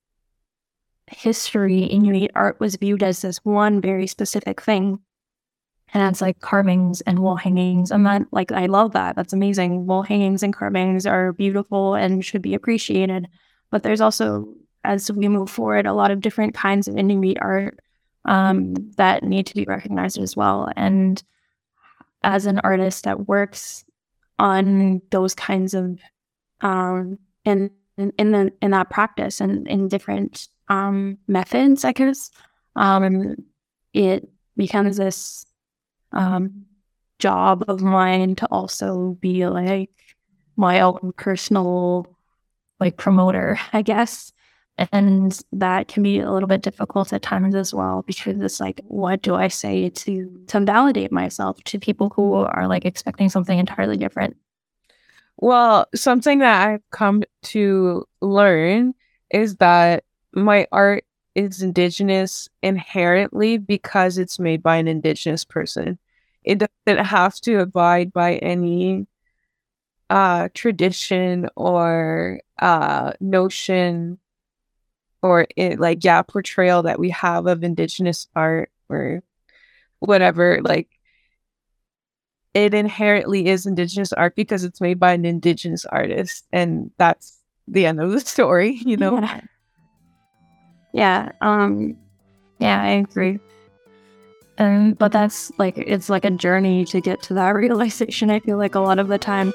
[1.09, 5.01] history, Inuit art was viewed as this one very specific thing.
[5.95, 7.91] and it's like carvings and wall hangings.
[7.91, 9.17] And that, like, I love that.
[9.17, 9.87] That's amazing.
[9.87, 13.29] Wall hangings and carvings are beautiful and should be appreciated.
[13.71, 14.53] But there's also,
[14.85, 17.81] as we move forward, a lot of different kinds of Inuit art
[18.25, 20.69] um, that need to be recognized as well.
[20.77, 21.23] And
[22.23, 23.85] as an artist that works
[24.39, 25.99] on those kinds of
[26.61, 32.31] um, in in, in the in that practice and in different um, methods, I guess,
[32.75, 33.37] um,
[33.93, 35.47] it becomes this
[36.13, 36.67] um,
[37.19, 39.91] job of mine to also be like
[40.57, 42.07] my own personal
[42.81, 44.33] like promoter, I guess.
[44.93, 48.83] And that can be a little bit difficult at times as well because it's like,
[48.85, 53.59] what do I say to to validate myself to people who are like expecting something
[53.59, 54.37] entirely different?
[55.39, 58.95] Well, something that I've come to learn
[59.31, 65.99] is that my art is indigenous inherently because it's made by an indigenous person.
[66.45, 69.07] It doesn't have to abide by any
[70.09, 74.19] uh tradition or uh notion
[75.23, 79.23] or it, like yeah portrayal that we have of indigenous art or
[80.01, 80.89] whatever like
[82.57, 87.39] it inherently is indigenous art because it's made by an indigenous artist and that's
[87.69, 89.21] the end of the story you know?
[89.21, 89.41] Yeah,
[90.95, 91.95] yeah um
[92.59, 93.39] yeah i agree.
[94.57, 98.57] Um but that's like it's like a journey to get to that realization i feel
[98.57, 99.53] like a lot of the time.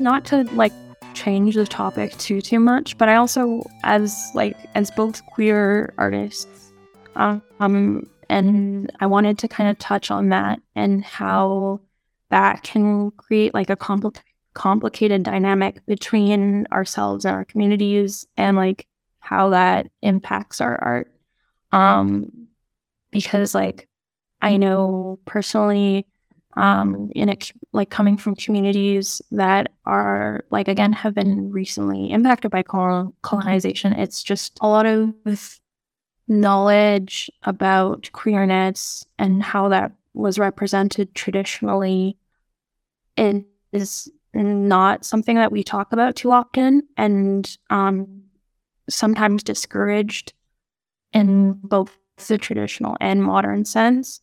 [0.00, 0.72] Not to like
[1.20, 6.72] change the topic too too much, but I also as like as both queer artists,
[7.16, 11.80] um, and I wanted to kind of touch on that and how
[12.30, 14.22] that can create like a compl-
[14.54, 18.86] complicated dynamic between ourselves and our communities and like
[19.18, 21.12] how that impacts our art.
[21.72, 22.48] Um,
[23.10, 23.88] because like
[24.40, 26.06] I know personally
[26.54, 32.50] um, in it, like coming from communities that are like again have been recently impacted
[32.50, 33.92] by colonization.
[33.92, 35.14] It's just a lot of
[36.28, 42.16] knowledge about queerness and how that was represented traditionally
[43.16, 48.22] it is not something that we talk about too often and um,
[48.88, 50.32] sometimes discouraged
[51.12, 51.96] in both
[52.28, 54.20] the traditional and modern sense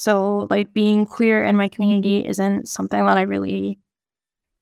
[0.00, 3.78] so like being queer in my community isn't something that I really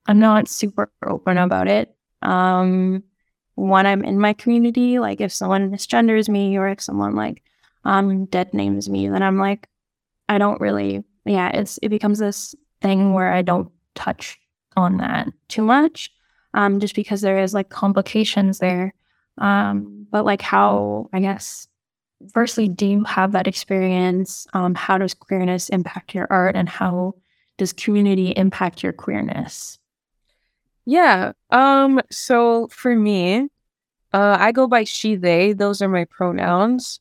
[0.04, 1.94] I'm not super open about it.
[2.22, 3.04] Um
[3.54, 7.44] when I'm in my community, like if someone misgenders me or if someone like
[7.84, 9.68] um dead names me, then I'm like
[10.28, 14.40] I don't really yeah, it's it becomes this thing where I don't touch
[14.76, 16.10] on that too much.
[16.52, 18.92] Um just because there is like complications there.
[19.38, 21.67] Um but like how I guess
[22.32, 24.46] firstly, do you have that experience?
[24.52, 27.14] Um, how does queerness impact your art, and how
[27.56, 29.78] does community impact your queerness?
[30.84, 31.32] Yeah.
[31.50, 32.00] Um.
[32.10, 33.48] So for me,
[34.12, 35.52] uh, I go by she, they.
[35.52, 37.00] Those are my pronouns,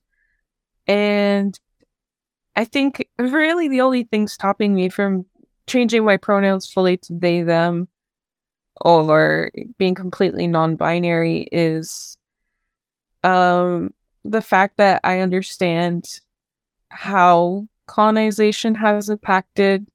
[0.88, 1.58] and
[2.56, 5.26] I think really the only thing stopping me from
[5.68, 7.88] changing my pronouns fully to they, them,
[8.82, 12.18] or being completely non-binary is
[13.24, 13.92] um
[14.28, 16.20] the fact that I understand
[16.90, 19.88] how colonization has impacted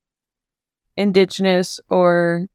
[0.96, 2.46] indigenous or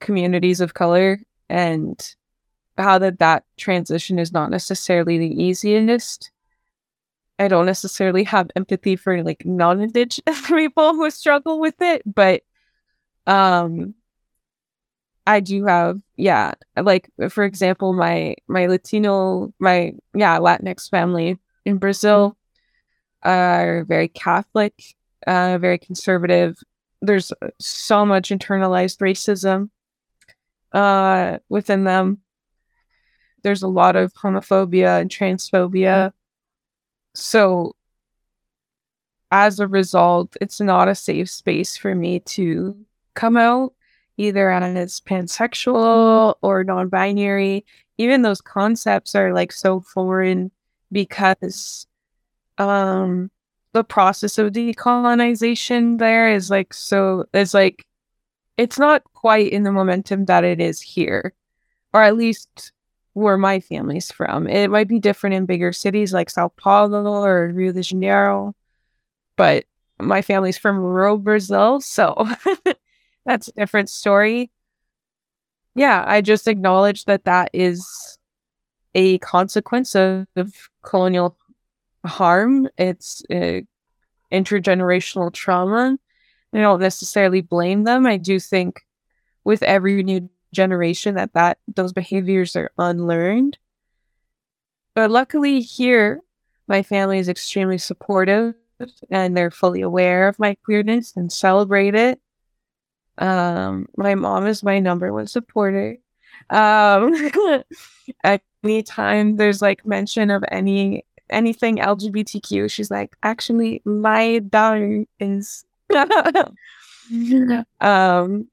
[0.00, 2.14] communities of color and
[2.76, 6.30] how that that transition is not necessarily the easiest.
[7.38, 12.42] I don't necessarily have empathy for like non-indigenous people who struggle with it but
[13.26, 13.94] um
[15.28, 21.76] I do have, yeah, like for example, my my Latino, my yeah Latinx family in
[21.76, 22.34] Brazil
[23.22, 24.72] are very Catholic,
[25.26, 26.56] uh, very conservative.
[27.02, 27.30] There's
[27.60, 29.68] so much internalized racism
[30.72, 32.22] uh, within them.
[33.42, 36.12] There's a lot of homophobia and transphobia.
[37.14, 37.76] So,
[39.30, 42.74] as a result, it's not a safe space for me to
[43.12, 43.74] come out
[44.18, 47.64] either as pansexual or non-binary.
[47.96, 50.50] Even those concepts are like so foreign
[50.92, 51.86] because
[52.58, 53.30] um
[53.72, 57.86] the process of decolonization there is like so it's like
[58.56, 61.32] it's not quite in the momentum that it is here
[61.92, 62.72] or at least
[63.12, 64.46] where my family's from.
[64.46, 68.54] It might be different in bigger cities like sao paulo or rio de janeiro
[69.36, 69.64] but
[70.00, 72.26] my family's from rural brazil so
[73.28, 74.50] that's a different story.
[75.74, 78.18] yeah, I just acknowledge that that is
[78.94, 81.36] a consequence of, of colonial
[82.06, 82.68] harm.
[82.78, 83.60] It's uh,
[84.32, 85.98] intergenerational trauma.
[86.54, 88.06] I don't necessarily blame them.
[88.06, 88.80] I do think
[89.44, 93.58] with every new generation that that those behaviors are unlearned.
[94.94, 96.22] But luckily here,
[96.66, 98.54] my family is extremely supportive
[99.10, 102.18] and they're fully aware of my queerness and celebrate it.
[103.18, 105.98] Um, my mom is my number one supporter.
[106.50, 107.30] Um,
[108.24, 115.04] at any time there's like mention of any anything LGBTQ, she's like, actually, my daughter
[115.20, 115.64] is.
[117.80, 118.48] um,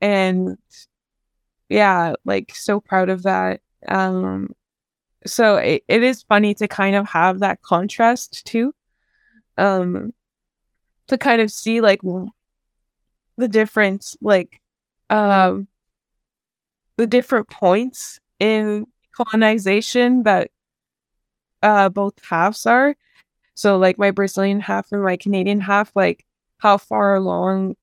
[0.00, 0.58] and
[1.68, 3.60] yeah, like so proud of that.
[3.88, 4.54] Um,
[5.26, 8.74] so it, it is funny to kind of have that contrast too.
[9.56, 10.12] Um,
[11.06, 12.00] to kind of see like
[13.36, 14.60] the difference, like,
[15.10, 15.68] um,
[16.96, 20.50] the different points in colonization that
[21.62, 22.94] uh both halves are.
[23.54, 26.24] So like my Brazilian half and my Canadian half, like
[26.58, 27.76] how far along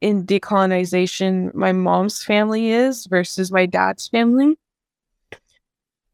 [0.00, 4.56] in decolonization my mom's family is versus my dad's family.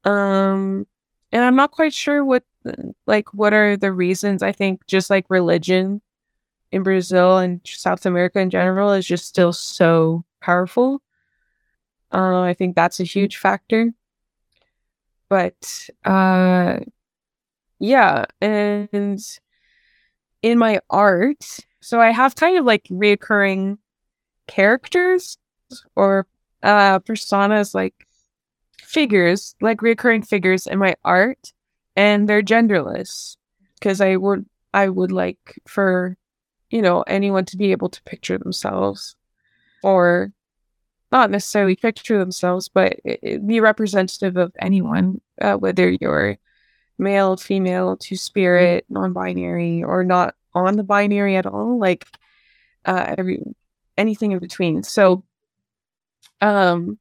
[0.05, 0.87] Um
[1.33, 2.45] and I'm not quite sure what
[3.07, 4.43] like what are the reasons.
[4.43, 6.01] I think just like religion
[6.71, 11.03] in Brazil and South America in general is just still so powerful.
[12.13, 13.93] Uh, I think that's a huge factor.
[15.29, 16.79] But uh,
[17.79, 19.21] yeah, and
[20.43, 21.45] in my art,
[21.81, 23.79] so I have kind of like reoccurring
[24.47, 25.39] characters
[25.95, 26.27] or
[26.63, 27.95] uh, personas, like
[28.83, 31.53] figures, like reoccurring figures in my art,
[31.95, 33.37] and they're genderless
[33.79, 36.17] because I would I would like for
[36.71, 39.17] you know anyone to be able to picture themselves
[39.83, 40.33] or
[41.11, 42.99] not necessarily picture themselves, but
[43.47, 46.37] be representative of anyone, uh, whether you're
[46.99, 52.07] male, female, two spirit, non binary, or not on the binary at all, like
[52.85, 53.43] uh, every
[53.97, 54.83] anything in between.
[54.83, 55.25] So,
[56.41, 56.99] um,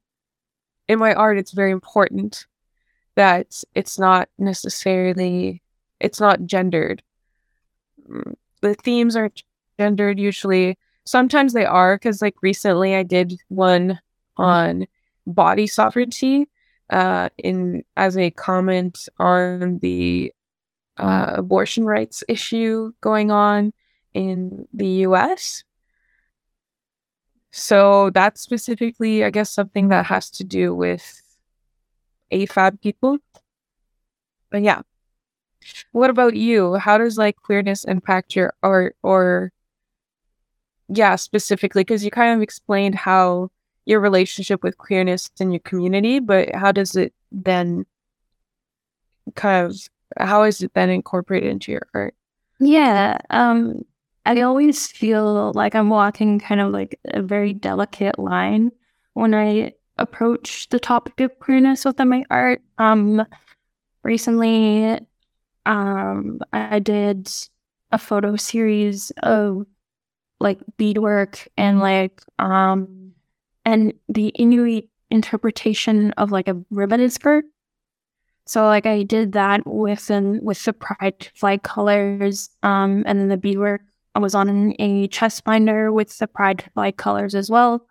[0.88, 2.46] in my art, it's very important
[3.14, 5.62] that it's not necessarily
[6.00, 7.02] it's not gendered.
[8.08, 9.30] Mm, the themes are
[9.78, 10.76] gendered usually
[11.08, 13.88] sometimes they are because like recently I did one
[14.38, 14.42] mm-hmm.
[14.42, 14.86] on
[15.26, 16.48] body sovereignty
[16.90, 20.32] uh, in as a comment on the
[20.98, 23.72] uh, abortion rights issue going on
[24.12, 25.64] in the U.S.
[27.50, 31.22] So that's specifically, I guess, something that has to do with
[32.32, 33.18] AFAB people.
[34.50, 34.82] But yeah,
[35.92, 36.74] what about you?
[36.74, 39.52] How does like queerness impact your art or
[40.88, 43.50] yeah, specifically, because you kind of explained how
[43.84, 47.86] your relationship with queerness in your community, but how does it then
[49.34, 49.76] kind of
[50.18, 52.14] how is it then incorporated into your art?
[52.60, 53.84] Yeah, um,
[54.26, 58.72] I always feel like I'm walking kind of like a very delicate line
[59.14, 62.60] when I approach the topic of queerness within my art.
[62.78, 63.24] Um,
[64.02, 64.98] recently,
[65.66, 67.30] um, I did
[67.90, 69.66] a photo series of
[70.40, 73.12] like beadwork and like um
[73.64, 77.44] and the Inuit interpretation of like a ribbon skirt.
[78.46, 83.28] So like I did that with and with the pride flag colors, um, and then
[83.28, 83.82] the beadwork
[84.14, 87.86] I was on a chest binder with the pride flag colors as well.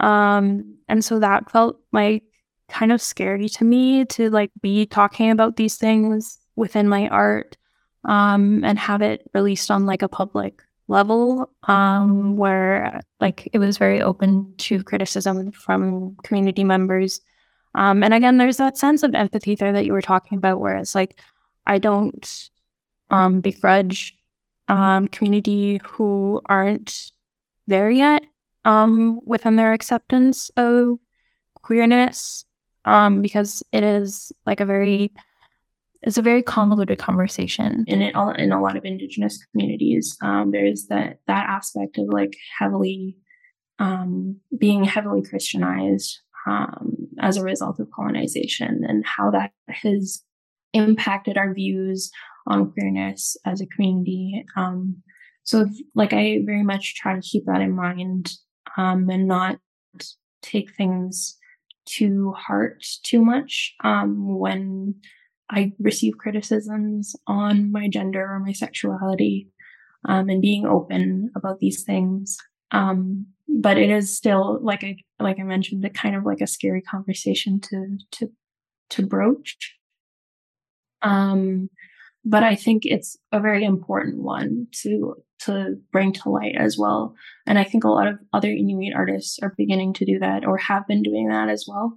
[0.00, 2.22] Um, and so that felt like
[2.68, 7.56] kind of scary to me to like be talking about these things within my art
[8.04, 13.78] um, and have it released on like a public level um, where like it was
[13.78, 17.20] very open to criticism from community members.
[17.74, 20.76] Um, and again there's that sense of empathy there that you were talking about where
[20.76, 21.20] it's like
[21.66, 22.50] i don't
[23.10, 24.16] um, begrudge
[24.68, 27.12] um, community who aren't
[27.66, 28.24] there yet
[28.64, 30.98] um, within their acceptance of
[31.54, 32.44] queerness
[32.84, 35.12] um, because it is like a very
[36.02, 40.16] it's a very convoluted conversation in it, in a lot of indigenous communities.
[40.22, 43.16] Um, there's that that aspect of like heavily
[43.78, 50.22] um, being heavily Christianized um, as a result of colonization and how that has
[50.72, 52.10] impacted our views
[52.46, 54.44] on queerness as a community.
[54.56, 55.02] Um,
[55.44, 58.32] so, like, I very much try to keep that in mind
[58.76, 59.58] um, and not
[60.42, 61.36] take things
[61.86, 64.96] to heart too much um, when
[65.50, 69.48] I receive criticisms on my gender or my sexuality
[70.04, 72.36] um, and being open about these things.
[72.70, 76.46] Um, but it is still like I like I mentioned, a kind of like a
[76.46, 78.30] scary conversation to to
[78.90, 79.74] to broach.
[81.02, 81.70] Um,
[82.24, 87.14] but I think it's a very important one to to bring to light as well.
[87.46, 90.58] And I think a lot of other Inuit artists are beginning to do that or
[90.58, 91.96] have been doing that as well.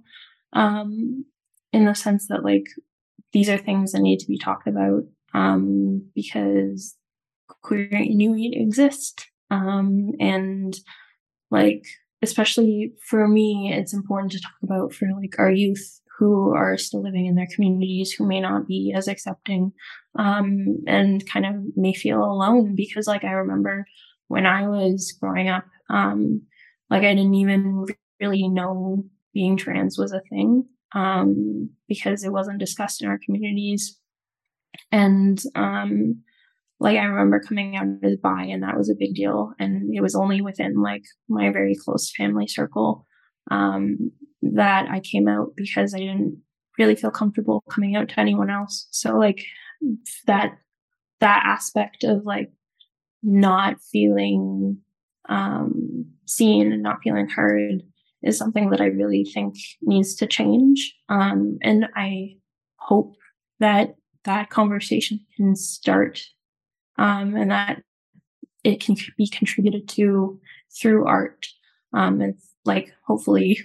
[0.52, 1.24] Um,
[1.72, 2.66] in the sense that like
[3.32, 5.02] these are things that need to be talked about
[5.34, 6.96] um, because
[7.62, 9.26] queer Inuit exist.
[9.50, 10.76] Um, and
[11.50, 11.84] like,
[12.22, 17.02] especially for me, it's important to talk about for like our youth who are still
[17.02, 19.72] living in their communities who may not be as accepting
[20.18, 23.84] um, and kind of may feel alone because like i remember
[24.28, 26.42] when i was growing up um,
[26.90, 27.86] like i didn't even
[28.20, 29.04] really know
[29.34, 30.64] being trans was a thing
[30.94, 33.98] um, because it wasn't discussed in our communities
[34.90, 36.22] and um,
[36.80, 39.52] like I remember coming out as bi and that was a big deal.
[39.58, 43.06] And it was only within like my very close family circle
[43.50, 44.10] um,
[44.42, 46.42] that I came out because I didn't
[46.78, 48.88] really feel comfortable coming out to anyone else.
[48.90, 49.44] So like
[50.26, 50.58] that
[51.20, 52.50] that aspect of like
[53.22, 54.78] not feeling
[55.28, 57.82] um, seen and not feeling heard
[58.22, 60.94] is something that I really think needs to change.
[61.08, 62.36] Um, and I
[62.76, 63.14] hope
[63.60, 66.20] that that conversation can start
[66.98, 67.82] um, and that
[68.64, 70.40] it can be contributed to
[70.80, 71.46] through art.
[71.92, 73.58] Um, and like hopefully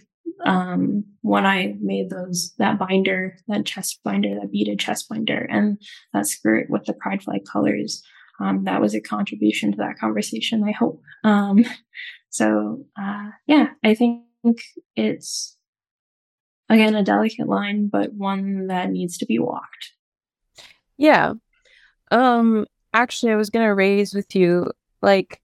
[0.45, 5.81] um, when I made those that binder, that chest binder, that beaded chest binder, and
[6.13, 8.03] that skirt with the pride flag colors,
[8.39, 10.63] um, that was a contribution to that conversation.
[10.63, 11.01] I hope.
[11.23, 11.65] Um,
[12.29, 14.23] so uh, yeah, I think
[14.95, 15.57] it's
[16.69, 19.93] again a delicate line, but one that needs to be walked.
[20.97, 21.33] Yeah.
[22.11, 22.65] Um.
[22.93, 24.71] Actually, I was gonna raise with you
[25.01, 25.41] like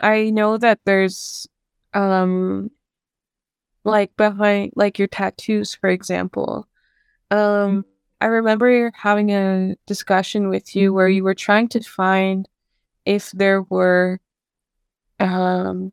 [0.00, 1.48] I know that there's
[1.94, 2.70] um
[3.84, 6.66] like behind like your tattoos for example
[7.30, 7.84] um
[8.20, 12.48] i remember having a discussion with you where you were trying to find
[13.04, 14.20] if there were
[15.20, 15.92] um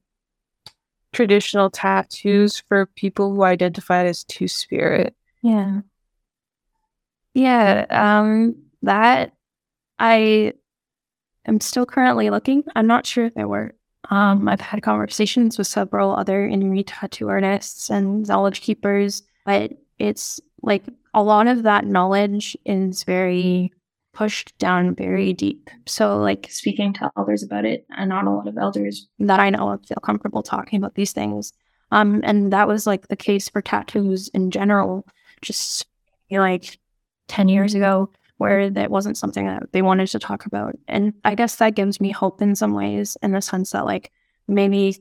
[1.14, 5.16] traditional tattoos for people who identified as two spirit.
[5.41, 5.82] Yeah.
[7.34, 9.34] Yeah um that
[9.97, 10.53] i
[11.47, 12.64] am still currently looking.
[12.76, 13.74] I'm not sure if there were
[14.09, 20.41] um, I've had conversations with several other Inuit tattoo artists and knowledge keepers, but it's
[20.61, 20.84] like
[21.14, 23.72] a lot of that knowledge is very
[24.14, 25.70] pushed down very deep.
[25.86, 29.49] So, like speaking to elders about it, and not a lot of elders that I
[29.49, 31.53] know of feel comfortable talking about these things.
[31.91, 35.05] Um, and that was like the case for tattoos in general,
[35.41, 35.86] just
[36.32, 36.80] like
[37.28, 40.76] 10 years ago where that wasn't something that they wanted to talk about.
[40.88, 44.11] And I guess that gives me hope in some ways, in the sense that like
[44.47, 44.97] maybe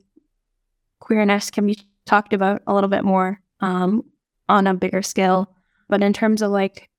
[0.99, 4.03] queerness can be talked about a little bit more um,
[4.47, 5.53] on a bigger scale.
[5.89, 6.89] But in terms of like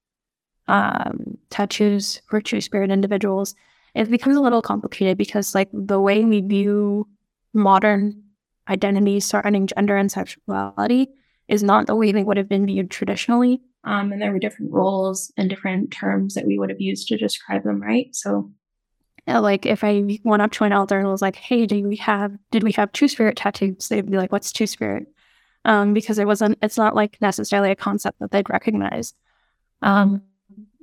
[0.68, 3.54] um, tattoos for two spirit individuals,
[3.94, 7.06] it becomes a little complicated because like the way we view
[7.52, 8.22] modern
[8.68, 11.08] identities surrounding gender and sexuality
[11.48, 13.60] is not the way they would have been viewed traditionally.
[13.84, 17.18] Um, and there were different roles and different terms that we would have used to
[17.18, 18.14] describe them, right?
[18.14, 18.50] So,
[19.28, 21.96] yeah, like if I went up to an elder and was like, "Hey, do we
[21.96, 25.06] have did we have Two Spirit tattoos?" They'd be like, "What's Two Spirit?"
[25.66, 26.58] Um, because it wasn't.
[26.62, 29.12] It's not like necessarily a concept that they'd recognize.
[29.82, 30.22] Um,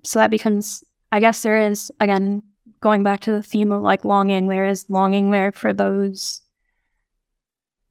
[0.04, 2.44] so that becomes, I guess, there is again
[2.80, 4.48] going back to the theme of like longing.
[4.48, 6.42] There is longing there for those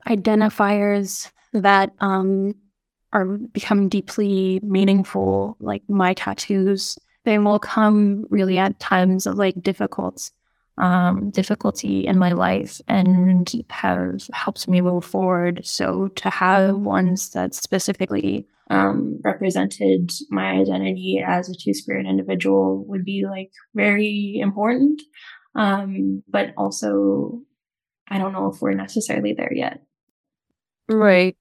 [0.06, 2.54] identifiers that um
[3.12, 9.60] are become deeply meaningful, like my tattoos, they will come really at times of like
[9.60, 10.30] difficult
[10.80, 15.60] um, difficulty in my life and have helped me move forward.
[15.64, 22.84] So to have ones that specifically um, represented my identity as a two spirit individual
[22.86, 25.02] would be like very important.
[25.54, 27.42] Um, but also,
[28.08, 29.82] I don't know if we're necessarily there yet.
[30.88, 31.36] Right.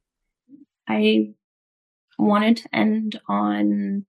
[0.88, 1.34] I
[2.18, 4.06] wanted to end on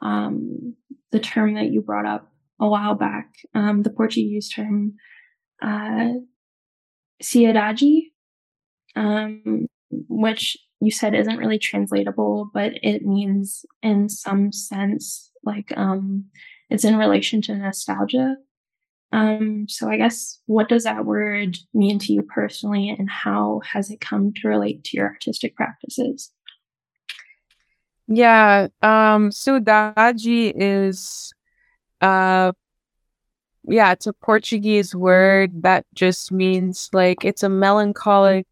[0.00, 0.74] um,
[1.12, 4.94] the term that you brought up a while back, um, the Portuguese term
[5.62, 6.14] uh,
[7.22, 8.02] saudade,
[8.96, 16.24] um, which you said isn't really translatable, but it means in some sense like um,
[16.70, 18.36] it's in relation to nostalgia.
[19.12, 23.90] Um, so I guess what does that word mean to you personally, and how has
[23.90, 26.32] it come to relate to your artistic practices?
[28.08, 28.68] Yeah.
[28.82, 31.32] Um, so Daji is
[32.04, 32.52] uh
[33.66, 38.46] yeah, it's a Portuguese word that just means like it's a melancholic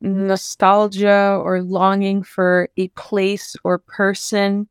[0.00, 4.68] nostalgia or longing for a place or person.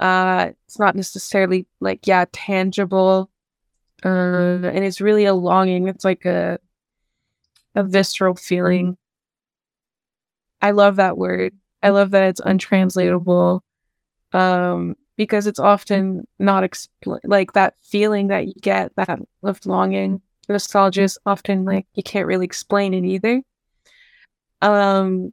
[0.00, 3.30] Uh, it's not necessarily like, yeah, tangible.
[4.04, 5.86] Uh, and it's really a longing.
[5.86, 6.58] It's like a,
[7.76, 8.96] a visceral feeling.
[10.60, 11.54] I love that word.
[11.82, 13.62] I love that it's untranslatable.
[14.32, 20.20] Um, because it's often not expl- like that feeling that you get that of longing
[20.48, 23.42] nostalgia is often like you can't really explain it either.
[24.60, 25.32] Um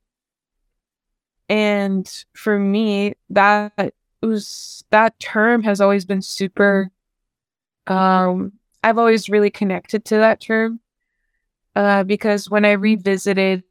[1.49, 3.73] and for me that
[4.21, 6.91] was that term has always been super
[7.87, 8.53] um
[8.83, 10.79] i've always really connected to that term
[11.75, 13.63] uh because when i revisited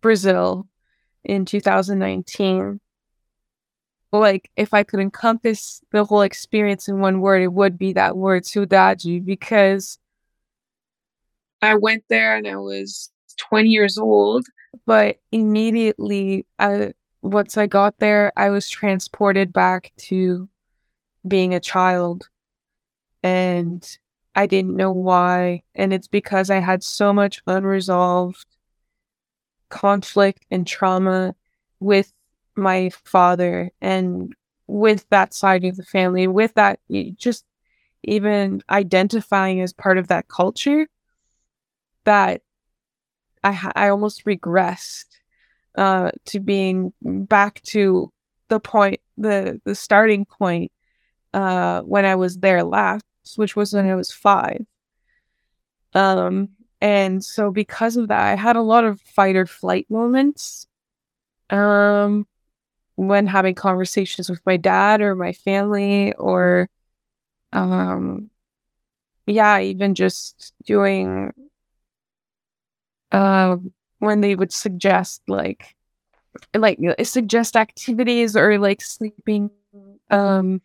[0.00, 0.66] brazil
[1.24, 2.80] in 2019
[4.20, 8.16] like if I could encompass the whole experience in one word, it would be that
[8.16, 9.98] word saudade because
[11.62, 14.44] I went there and I was 20 years old,
[14.84, 16.92] but immediately I
[17.22, 20.48] once I got there, I was transported back to
[21.26, 22.28] being a child.
[23.22, 23.86] And
[24.34, 25.62] I didn't know why.
[25.74, 28.44] And it's because I had so much unresolved
[29.68, 31.34] conflict and trauma
[31.78, 32.12] with
[32.56, 34.32] my father and
[34.66, 36.80] with that side of the family, with that,
[37.16, 37.44] just
[38.04, 40.88] even identifying as part of that culture,
[42.04, 42.42] that
[43.44, 45.06] I I almost regressed
[45.76, 48.12] uh, to being back to
[48.48, 50.72] the point, the the starting point
[51.34, 53.04] uh, when I was there last,
[53.36, 54.64] which was when I was five.
[55.94, 56.50] Um,
[56.80, 60.66] and so because of that, I had a lot of fight or flight moments.
[61.50, 62.26] Um,
[62.96, 66.68] when having conversations with my dad or my family or
[67.52, 68.30] um
[69.26, 71.32] yeah even just doing
[73.12, 73.56] uh,
[73.98, 75.76] when they would suggest like
[76.54, 79.50] like suggest activities or like sleeping
[80.10, 80.60] um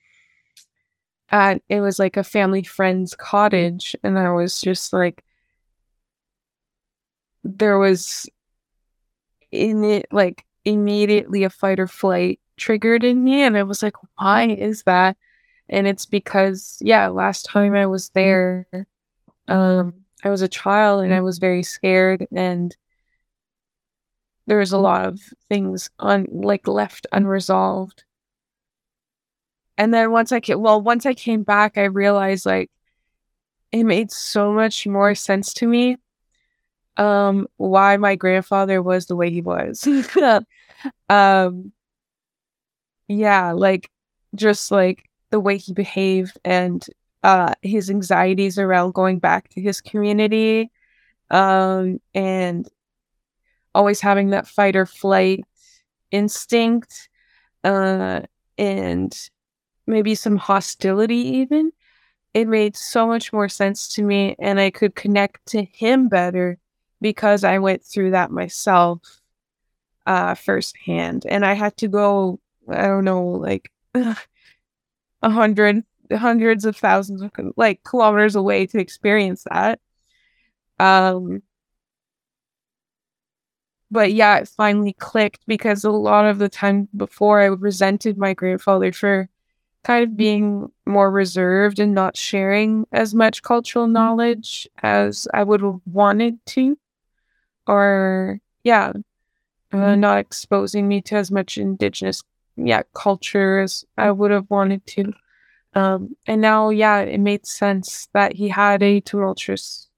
[1.29, 5.23] at it was like a family friend's cottage and i was just like
[7.43, 8.29] there was
[9.51, 13.41] in it like immediately a fight or flight triggered in me.
[13.41, 15.15] And I was like, why is that?
[15.69, 18.67] And it's because, yeah, last time I was there,
[19.47, 19.93] um,
[20.23, 22.75] I was a child and I was very scared and
[24.45, 28.03] there was a lot of things on like left unresolved.
[29.77, 32.71] And then once I came, well, once I came back, I realized like
[33.71, 35.97] it made so much more sense to me
[36.95, 39.87] um why my grandfather was the way he was.
[41.09, 41.71] um
[43.07, 43.89] yeah, like
[44.35, 46.85] just like the way he behaved and
[47.23, 50.71] uh his anxieties around going back to his community
[51.31, 52.69] um and
[53.73, 55.43] always having that fight or flight
[56.11, 57.09] instinct
[57.63, 58.21] uh
[58.57, 59.29] and
[59.87, 61.71] maybe some hostility even
[62.33, 66.59] it made so much more sense to me and I could connect to him better
[67.01, 69.01] because I went through that myself
[70.07, 71.25] uh, firsthand.
[71.29, 72.39] And I had to go,
[72.69, 74.15] I don't know, like a
[75.23, 79.79] hundred, hundreds of thousands of like kilometers away to experience that.
[80.79, 81.41] Um,
[83.89, 88.33] but yeah, it finally clicked because a lot of the time before I resented my
[88.33, 89.29] grandfather for
[89.83, 95.61] kind of being more reserved and not sharing as much cultural knowledge as I would
[95.61, 96.77] have wanted to
[97.67, 98.93] or yeah,
[99.71, 99.99] uh, mm-hmm.
[99.99, 102.23] not exposing me to as much indigenous
[102.55, 105.13] yeah culture as I would have wanted to.
[105.73, 109.89] Um, and now, yeah, it made sense that he had a tumultuous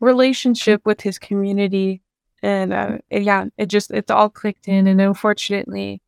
[0.00, 2.02] relationship with his community,
[2.42, 4.86] and uh, it, yeah, it just it's all clicked in.
[4.86, 6.02] And unfortunately,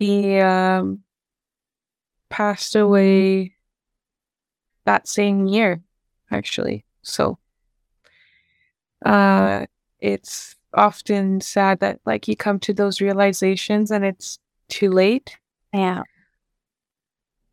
[0.00, 1.04] he um,
[2.30, 3.54] passed away
[4.84, 5.82] that same year,
[6.30, 6.84] actually.
[7.02, 7.38] So
[9.04, 9.66] uh,
[10.00, 15.36] it's often sad that like you come to those realizations and it's too late.
[15.74, 16.02] Yeah.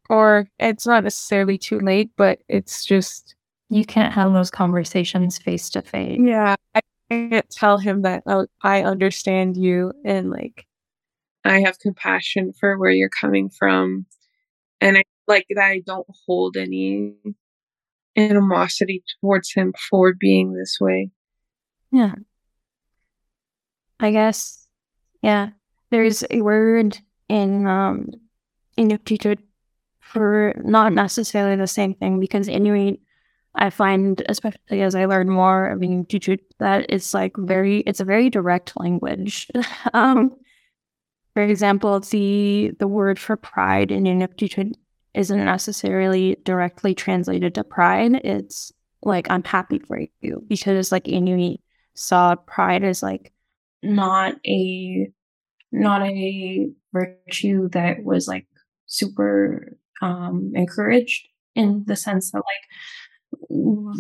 [0.10, 3.36] Or it's not necessarily too late, but it's just
[3.70, 6.20] you can't have those conversations face to face.
[6.22, 6.56] Yeah.
[6.76, 10.66] I can't tell him that oh, I understand you and like
[11.44, 14.06] I have compassion for where you're coming from.
[14.82, 17.16] And I like that I don't hold any
[18.16, 21.10] animosity towards him for being this way.
[21.92, 22.14] Yeah.
[24.00, 24.68] I guess,
[25.22, 25.50] yeah.
[25.92, 26.98] There's a word
[27.30, 28.10] in um,
[28.78, 29.40] Inuktitut
[30.00, 33.00] for not necessarily the same thing because Inuit,
[33.56, 38.06] I find, especially as I learn more of Inuktitut, that it's like very, it's a
[38.06, 39.48] very direct language.
[39.94, 40.36] um,
[41.36, 44.74] for example, the the word for pride in Inuktitut
[45.14, 48.16] isn't necessarily directly translated to pride.
[48.24, 48.72] It's
[49.04, 51.60] like I'm happy for you because like Inuit
[51.94, 53.34] saw pride as like
[53.86, 55.08] not a
[55.72, 58.48] not a virtue that was like
[58.88, 63.50] super um encouraged in the sense that like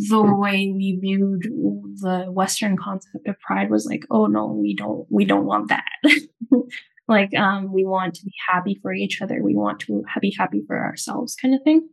[0.09, 1.43] the way we viewed
[2.01, 5.85] the western concept of pride was like oh no we don't we don't want that.
[7.07, 9.41] Like um we want to be happy for each other.
[9.41, 11.87] We want to be happy for ourselves kind of thing.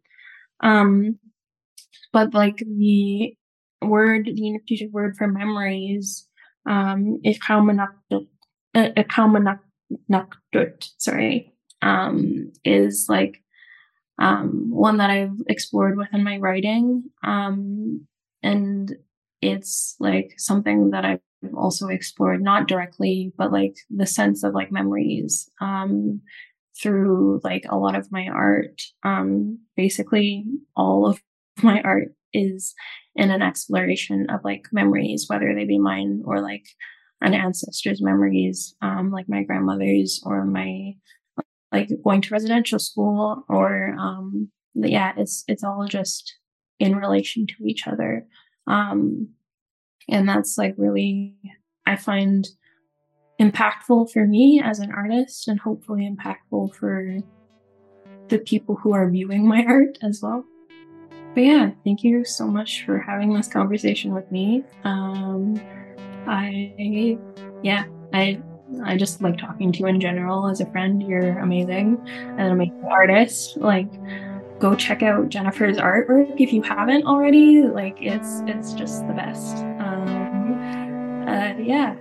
[0.61, 1.18] Um
[2.12, 3.36] but like the
[3.82, 6.26] word the Inuktitut word for memories
[6.68, 8.28] um ikaumanakdut
[10.98, 13.42] sorry um is like
[14.18, 18.06] um one that I've explored within my writing um
[18.42, 18.94] and
[19.40, 21.20] it's like something that I've
[21.56, 26.20] also explored not directly but like the sense of like memories um
[26.80, 28.82] through like a lot of my art.
[29.02, 30.44] Um basically
[30.76, 31.20] all of
[31.62, 32.74] my art is
[33.14, 36.64] in an exploration of like memories whether they be mine or like
[37.20, 40.92] an ancestor's memories um like my grandmother's or my
[41.72, 46.34] like going to residential school or um yeah it's it's all just
[46.78, 48.26] in relation to each other
[48.66, 49.28] um
[50.08, 51.36] and that's like really,
[51.86, 52.46] I find
[53.40, 57.18] impactful for me as an artist and hopefully impactful for
[58.28, 60.44] the people who are viewing my art as well.
[61.34, 64.64] But yeah, thank you so much for having this conversation with me.
[64.84, 65.60] Um,
[66.26, 67.18] I,
[67.62, 68.40] yeah, I,
[68.84, 71.02] I just like talking to you in general as a friend.
[71.02, 73.56] You're amazing, and an amazing artist.
[73.56, 73.90] Like,
[74.60, 77.62] go check out Jennifer's artwork if you haven't already.
[77.62, 79.64] Like, it's it's just the best
[81.32, 81.96] uh, yeah.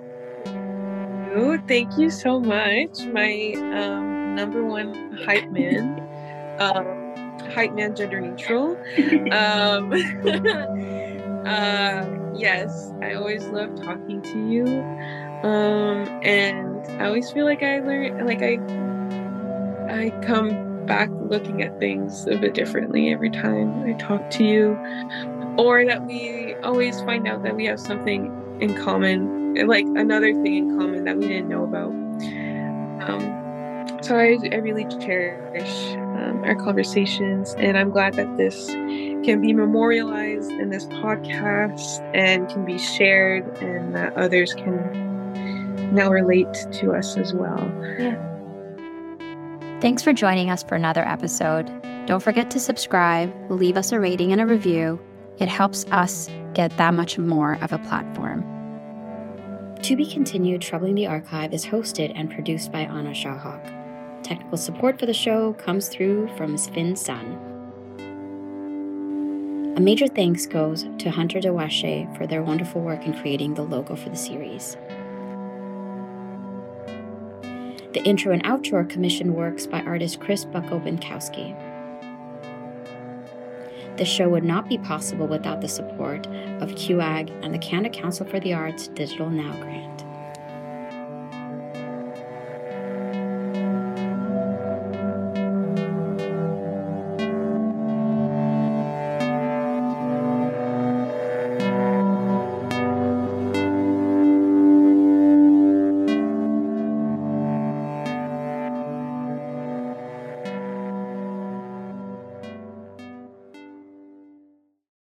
[1.67, 3.05] Thank you so much.
[3.13, 6.01] My um, number one hype man,
[6.59, 6.86] um,
[7.54, 8.72] hype man gender neutral.
[9.32, 9.93] um,
[11.45, 14.66] uh, yes, I always love talking to you.
[15.43, 18.60] Um, and I always feel like I learn, like I,
[19.91, 24.78] I come back looking at things a bit differently every time I talk to you,
[25.58, 30.56] or that we always find out that we have something in common, like another thing
[30.58, 31.91] in common that we didn't know about.
[33.10, 39.41] Um, so I, I really cherish um, our conversations, and I'm glad that this can
[39.41, 46.53] be memorialized in this podcast and can be shared, and that others can now relate
[46.74, 47.59] to us as well.
[49.82, 51.72] Thanks for joining us for another episode.
[52.05, 54.99] Don't forget to subscribe, leave us a rating and a review.
[55.39, 58.45] It helps us get that much more of a platform.
[59.84, 63.80] To Be Continued Troubling the Archive is hosted and produced by Anna Shahak.
[64.24, 67.38] Technical support for the show comes through from Sven Sun.
[69.78, 73.95] A major thanks goes to Hunter Dewache for their wonderful work in creating the logo
[73.95, 74.76] for the series.
[77.93, 81.55] The intro and outro are commissioned works by artist Chris Bucko Binkowski.
[83.97, 86.26] The show would not be possible without the support
[86.61, 89.91] of QAG and the Canada Council for the Arts Digital Now grant.